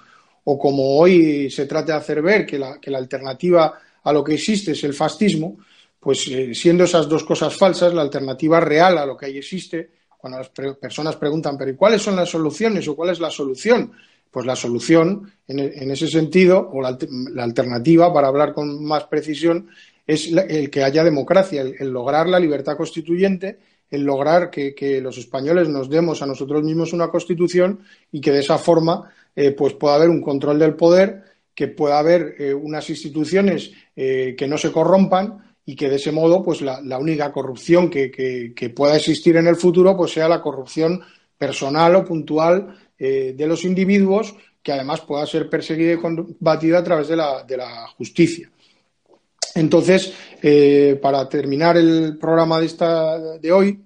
o 0.44 0.58
como 0.58 0.98
hoy 0.98 1.48
se 1.50 1.66
trata 1.66 1.92
de 1.92 1.98
hacer 1.98 2.20
ver 2.20 2.44
que 2.44 2.58
la, 2.58 2.78
alternativa 2.96 3.78
a 4.02 4.12
lo 4.12 4.24
que 4.24 4.34
existe 4.34 4.72
es 4.72 4.82
el 4.84 4.94
fascismo, 4.94 5.58
pues 5.98 6.26
eh, 6.28 6.54
siendo 6.54 6.84
esas 6.84 7.08
dos 7.08 7.24
cosas 7.24 7.54
falsas, 7.56 7.94
la 7.94 8.02
alternativa 8.02 8.58
real 8.58 8.98
a 8.98 9.06
lo 9.06 9.16
que 9.16 9.26
ahí 9.26 9.38
existe, 9.38 9.90
cuando 10.16 10.38
las 10.38 10.50
personas 10.50 11.16
preguntan, 11.16 11.56
pero 11.56 11.70
¿y 11.70 11.76
cuáles 11.76 12.02
son 12.02 12.16
las 12.16 12.28
soluciones 12.28 12.86
o 12.88 12.96
cuál 12.96 13.10
es 13.10 13.20
la 13.20 13.30
solución? 13.30 13.92
Pues 14.30 14.44
la 14.44 14.54
solución, 14.54 15.32
en, 15.46 15.90
ese 15.90 16.06
sentido, 16.06 16.70
o 16.72 16.80
la, 16.80 16.96
alternativa, 17.42 18.12
para 18.12 18.28
hablar 18.28 18.52
con 18.52 18.84
más 18.84 19.04
precisión, 19.04 19.68
es 20.12 20.32
el 20.32 20.70
que 20.70 20.82
haya 20.82 21.04
democracia, 21.04 21.62
el 21.62 21.90
lograr 21.90 22.28
la 22.28 22.38
libertad 22.38 22.76
constituyente 22.76 23.58
el 23.90 24.04
lograr 24.04 24.50
que, 24.50 25.00
los 25.02 25.18
españoles 25.18 25.68
nos 25.68 25.90
demos 25.90 26.22
a 26.22 26.26
nosotros 26.26 26.62
mismos 26.62 26.92
una 26.92 27.08
constitución 27.08 27.80
y 28.12 28.20
que 28.20 28.30
de 28.30 28.40
esa 28.40 28.58
forma 28.58 29.10
eh, 29.34 29.50
pues 29.50 29.74
pueda 29.74 29.96
haber 29.96 30.08
un 30.08 30.22
control 30.22 30.58
del 30.58 30.74
poder, 30.74 31.24
que 31.54 31.68
pueda 31.68 31.98
haber 31.98 32.36
eh, 32.38 32.54
unas 32.54 32.88
instituciones 32.88 33.72
eh, 33.96 34.34
que 34.38 34.46
no 34.46 34.56
se 34.56 34.70
corrompan 34.70 35.38
y 35.66 35.74
que 35.74 35.88
de 35.88 35.96
ese 35.96 36.12
modo 36.12 36.42
pues 36.42 36.62
la, 36.62 36.98
única 36.98 37.32
corrupción 37.32 37.90
que, 37.90 38.72
pueda 38.74 38.96
existir 38.96 39.36
en 39.36 39.46
el 39.46 39.56
futuro 39.56 39.96
pues 39.96 40.12
sea 40.12 40.28
la 40.28 40.40
corrupción 40.40 41.00
personal 41.36 41.96
o 41.96 42.04
puntual 42.04 42.76
de 42.98 43.46
los 43.46 43.64
individuos 43.64 44.34
que 44.62 44.72
además 44.72 45.00
pueda 45.02 45.24
ser 45.26 45.48
perseguida 45.48 45.94
y 45.94 45.96
combatida 45.96 46.78
a 46.78 46.84
través 46.84 47.08
de 47.08 47.16
la, 47.16 47.44
de 47.44 47.56
la 47.56 47.86
justicia. 47.96 48.50
Entonces, 49.54 50.12
eh, 50.42 50.98
para 51.00 51.28
terminar 51.28 51.76
el 51.76 52.16
programa 52.18 52.60
de, 52.60 52.66
esta, 52.66 53.38
de 53.38 53.52
hoy, 53.52 53.84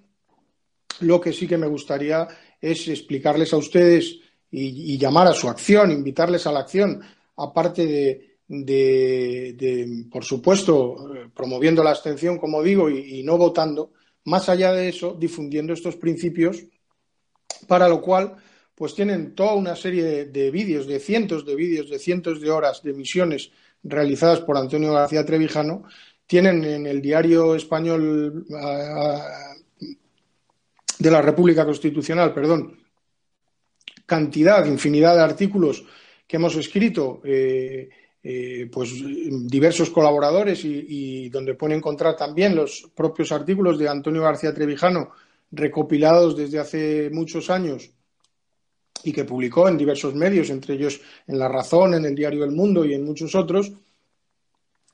lo 1.01 1.21
que 1.21 1.33
sí 1.33 1.47
que 1.47 1.59
me 1.59 1.67
gustaría 1.67 2.29
es 2.61 2.89
explicarles 2.89 3.53
a 3.53 3.57
ustedes 3.57 4.21
y, 4.51 4.97
llamar 4.99 5.27
a 5.27 5.33
su 5.33 5.49
acción, 5.49 5.91
invitarles 5.91 6.47
a 6.47 6.53
la 6.53 6.61
acción, 6.61 7.01
aparte 7.37 8.39
de, 8.47 10.07
por 10.11 10.25
supuesto, 10.25 10.95
promoviendo 11.35 11.83
la 11.83 11.91
abstención, 11.91 12.39
como 12.39 12.63
digo, 12.63 12.89
y, 12.89 13.23
no 13.25 13.37
votando, 13.37 13.93
más 14.25 14.49
allá 14.49 14.73
de 14.73 14.89
eso, 14.89 15.17
difundiendo 15.19 15.73
estos 15.73 15.97
principios, 15.97 16.63
para 17.67 17.89
lo 17.89 18.01
cual 18.01 18.37
pues 18.77 18.95
tienen 18.95 19.35
toda 19.35 19.55
una 19.55 19.77
serie 19.77 20.27
de 20.27 20.51
vídeos, 20.51 20.87
de 20.87 20.99
cientos 20.99 21.45
de 21.47 21.55
vídeos, 21.55 21.91
de 21.91 21.99
cientos 21.99 22.41
de 22.41 22.51
horas 22.51 22.83
de 22.83 22.91
emisiones 22.91 23.51
realizadas 23.85 24.41
por 24.41 24.57
Antonio 24.57 24.93
García 24.93 25.25
Trevijano, 25.25 25.85
tienen 26.27 26.65
en 26.65 26.87
el 26.87 27.01
diario 27.01 27.55
español 27.55 28.47
de 30.99 31.11
la 31.11 31.23
República 31.23 31.65
Constitucional, 31.65 32.33
perdón, 32.33 32.79
cantidad, 34.07 34.65
infinidad 34.67 35.15
de 35.15 35.23
artículos 35.23 35.85
que 36.27 36.37
hemos 36.37 36.57
escrito, 36.57 37.21
eh, 37.25 37.89
eh, 38.23 38.69
pues 38.73 38.91
diversos 39.47 39.91
colaboradores 39.91 40.65
y, 40.65 41.29
donde 41.29 41.55
pueden 41.55 41.79
encontrar 41.79 42.17
también 42.17 42.57
los 42.57 42.91
propios 42.95 43.33
artículos 43.33 43.79
de 43.79 43.89
Antonio 43.89 44.23
García 44.23 44.55
Trevijano 44.55 45.11
recopilados 45.51 46.37
desde 46.37 46.59
hace 46.59 47.11
muchos 47.13 47.51
años 47.51 47.91
y 49.05 49.13
que 49.13 49.25
publicó 49.25 49.69
en 49.69 49.79
diversos 49.79 50.15
medios, 50.15 50.51
entre 50.51 50.75
ellos 50.75 51.01
en 51.27 51.39
La 51.39 51.49
Razón, 51.49 51.95
en 51.95 52.05
el 52.05 52.15
diario 52.15 52.45
El 52.45 52.53
Mundo 52.53 52.85
y 52.85 52.95
en 52.95 53.05
muchos 53.05 53.35
otros. 53.35 53.73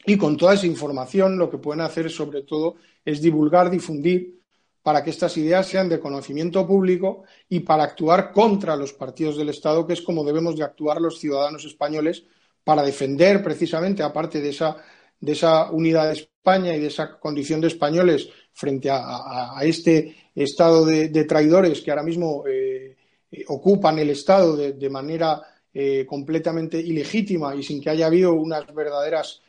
Y 0.04 0.16
con 0.16 0.36
toda 0.36 0.54
esa 0.54 0.66
información 0.66 1.38
lo 1.38 1.50
que 1.50 1.58
pueden 1.58 1.80
hacer 1.82 2.10
sobre 2.10 2.42
todo 2.42 2.76
es 3.04 3.20
divulgar, 3.20 3.70
difundir 3.70 4.40
para 4.82 5.04
que 5.04 5.10
estas 5.10 5.36
ideas 5.36 5.66
sean 5.66 5.88
de 5.88 6.00
conocimiento 6.00 6.66
público 6.66 7.24
y 7.48 7.60
para 7.60 7.84
actuar 7.84 8.32
contra 8.32 8.76
los 8.76 8.92
partidos 8.92 9.36
del 9.36 9.50
Estado, 9.50 9.86
que 9.86 9.92
es 9.92 10.02
como 10.02 10.24
debemos 10.24 10.56
de 10.56 10.64
actuar 10.64 11.00
los 11.00 11.18
ciudadanos 11.18 11.64
españoles 11.64 12.24
para 12.64 12.82
defender 12.82 13.42
precisamente, 13.42 14.02
aparte 14.02 14.40
de 14.40 14.50
esa, 14.50 14.76
de 15.20 15.32
esa 15.32 15.70
unidad 15.70 16.06
de 16.06 16.14
España 16.14 16.74
y 16.74 16.80
de 16.80 16.86
esa 16.86 17.18
condición 17.18 17.60
de 17.60 17.68
españoles 17.68 18.30
frente 18.52 18.88
a, 18.90 19.54
este 19.62 20.16
estado 20.34 20.84
de, 20.84 21.24
traidores 21.24 21.80
que 21.82 21.90
ahora 21.90 22.02
mismo 22.02 22.44
eh, 22.46 22.69
eh, 23.40 23.44
ocupan 23.48 23.98
el 23.98 24.10
Estado 24.10 24.56
de, 24.56 24.90
manera 24.90 25.42
eh, 25.72 26.04
completamente 26.06 26.78
ilegítima 26.78 27.54
y 27.54 27.62
sin 27.62 27.80
que 27.80 27.90
haya 27.90 28.06
habido 28.06 28.34
unas 28.34 28.72
verdaderas 28.74 29.42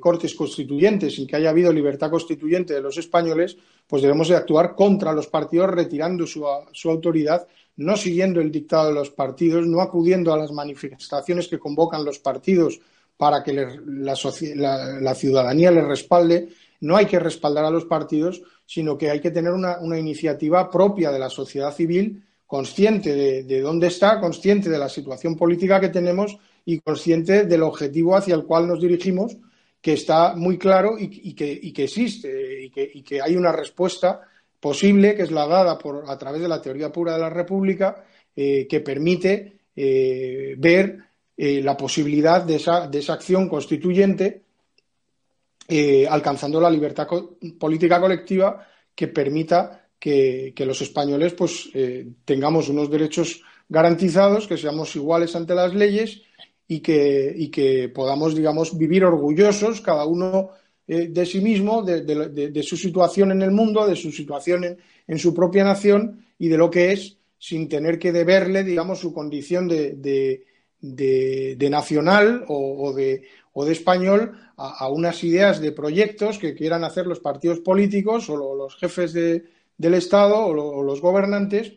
cortes 0.00 0.34
constituyentes, 0.34 1.16
sin 1.16 1.26
que 1.26 1.36
haya 1.36 1.50
habido 1.50 1.70
libertad 1.70 2.08
constituyente 2.10 2.72
de 2.72 2.80
los 2.80 2.96
españoles, 2.96 3.58
pues 3.86 4.02
debemos 4.02 4.28
de 4.28 4.36
actuar 4.36 4.74
contra 4.74 5.12
los 5.12 5.26
partidos 5.26 5.70
retirando 5.70 6.26
su, 6.26 6.46
autoridad, 6.88 7.46
no 7.76 7.96
siguiendo 7.96 8.40
el 8.40 8.50
dictado 8.50 8.88
de 8.88 8.94
los 8.94 9.10
partidos, 9.10 9.66
no 9.66 9.80
acudiendo 9.80 10.32
a 10.32 10.38
las 10.38 10.52
manifestaciones 10.52 11.48
que 11.48 11.58
convocan 11.58 12.04
los 12.04 12.18
partidos 12.18 12.80
para 13.16 13.42
que 13.42 13.52
la, 13.52 14.16
ciudadanía 15.14 15.70
les 15.70 15.84
respalde. 15.84 16.48
No 16.80 16.96
hay 16.96 17.06
que 17.06 17.18
respaldar 17.18 17.64
a 17.64 17.70
los 17.70 17.84
partidos, 17.84 18.42
sino 18.66 18.96
que 18.96 19.10
hay 19.10 19.20
que 19.20 19.30
tener 19.30 19.52
una, 19.52 19.78
iniciativa 19.98 20.70
propia 20.70 21.10
de 21.10 21.18
la 21.18 21.30
sociedad 21.30 21.74
civil, 21.74 22.22
consciente 22.54 23.42
de, 23.42 23.60
dónde 23.60 23.88
está, 23.88 24.20
consciente 24.20 24.70
de 24.70 24.78
la 24.78 24.88
situación 24.88 25.34
política 25.34 25.80
que 25.80 25.88
tenemos 25.88 26.38
y 26.64 26.78
consciente 26.78 27.46
del 27.46 27.64
objetivo 27.64 28.14
hacia 28.14 28.36
el 28.36 28.44
cual 28.44 28.68
nos 28.68 28.80
dirigimos 28.80 29.36
que 29.80 29.94
está 29.94 30.36
muy 30.36 30.56
claro 30.56 30.94
y, 30.96 31.34
que, 31.34 31.82
existe 31.82 32.62
y 32.62 33.02
que, 33.02 33.20
hay 33.20 33.34
una 33.34 33.50
respuesta 33.50 34.20
posible 34.60 35.16
que 35.16 35.22
es 35.22 35.32
la 35.32 35.48
dada 35.48 35.76
por, 35.76 36.04
a 36.08 36.16
través 36.16 36.42
de 36.42 36.46
la 36.46 36.62
teoría 36.62 36.92
pura 36.92 37.14
de 37.14 37.18
la 37.22 37.28
República 37.28 38.04
eh, 38.36 38.68
que 38.68 38.78
permite 38.78 39.56
eh, 39.74 40.54
ver 40.56 40.98
eh, 41.36 41.60
la 41.60 41.76
posibilidad 41.76 42.40
de 42.40 42.54
esa, 42.54 42.86
de 42.86 43.00
esa 43.00 43.14
acción 43.14 43.48
constituyente 43.48 44.42
alcanzando 46.08 46.60
la 46.60 46.70
libertad 46.70 47.08
política 47.58 48.00
colectiva 48.00 48.64
que 48.94 49.08
permita 49.08 49.83
que, 49.98 50.52
los 50.58 50.80
españoles 50.80 51.34
pues, 51.34 51.70
tengamos 52.24 52.68
unos 52.68 52.90
derechos 52.90 53.42
garantizados, 53.68 54.46
que 54.46 54.58
seamos 54.58 54.94
iguales 54.96 55.34
ante 55.34 55.54
las 55.54 55.74
leyes 55.74 56.22
y 56.68 56.80
que, 56.80 57.32
y 57.36 57.48
que 57.48 57.88
podamos, 57.88 58.34
digamos, 58.34 58.76
vivir 58.76 59.04
orgullosos 59.04 59.80
cada 59.80 60.04
uno 60.04 60.50
eh, 60.86 61.08
de 61.08 61.26
sí 61.26 61.40
mismo, 61.40 61.82
de, 61.82 62.62
su 62.62 62.76
situación 62.76 63.32
en 63.32 63.42
el 63.42 63.50
mundo, 63.50 63.86
de 63.86 63.96
su 63.96 64.12
situación 64.12 64.76
en, 65.06 65.18
su 65.18 65.34
propia 65.34 65.64
nación 65.64 66.26
y 66.38 66.48
de 66.48 66.58
lo 66.58 66.70
que 66.70 66.92
es, 66.92 67.16
sin 67.38 67.68
tener 67.68 67.98
que 67.98 68.12
deberle, 68.12 68.64
digamos, 68.64 68.98
su 68.98 69.12
condición 69.12 69.66
de, 69.68 70.44
nacional 71.70 72.44
o, 72.48 72.92
de, 72.92 73.22
o 73.52 73.64
de 73.64 73.72
español 73.72 74.32
a, 74.56 74.88
unas 74.88 75.24
ideas 75.24 75.60
de 75.60 75.72
proyectos 75.72 76.38
que 76.38 76.54
quieran 76.54 76.84
hacer 76.84 77.06
los 77.06 77.20
partidos 77.20 77.60
políticos 77.60 78.28
o 78.28 78.54
los 78.54 78.76
jefes 78.76 79.12
del 79.76 79.94
Estado 79.94 80.46
o 80.46 80.82
los 80.82 81.00
gobernantes 81.00 81.72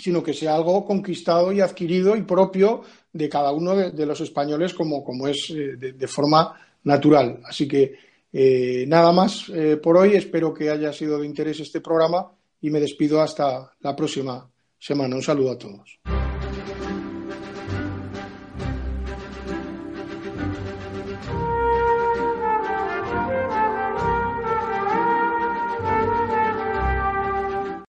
sino 0.00 0.22
que 0.22 0.32
sea 0.32 0.54
algo 0.54 0.84
conquistado 0.84 1.52
y 1.52 1.60
adquirido 1.60 2.16
y 2.16 2.22
propio 2.22 2.82
de 3.12 3.28
cada 3.28 3.52
uno 3.52 3.76
de, 3.76 4.06
los 4.06 4.20
españoles 4.20 4.74
como, 4.74 5.04
como 5.04 5.28
es 5.28 5.50
eh, 5.50 5.76
de, 5.76 6.08
forma 6.08 6.58
natural. 6.84 7.40
Así 7.44 7.68
que 7.68 7.94
eh, 8.32 8.84
nada 8.86 9.12
más 9.12 9.48
eh, 9.50 9.76
por 9.76 9.96
hoy. 9.96 10.14
Espero 10.14 10.54
que 10.54 10.70
haya 10.70 10.92
sido 10.92 11.18
de 11.18 11.26
interés 11.26 11.60
este 11.60 11.80
programa 11.80 12.32
y 12.60 12.70
me 12.70 12.80
despido 12.80 13.20
hasta 13.20 13.72
la 13.80 13.94
próxima 13.94 14.48
semana. 14.78 15.16
Un 15.16 15.22
saludo 15.22 15.52
a 15.52 15.58
todos. 15.58 16.19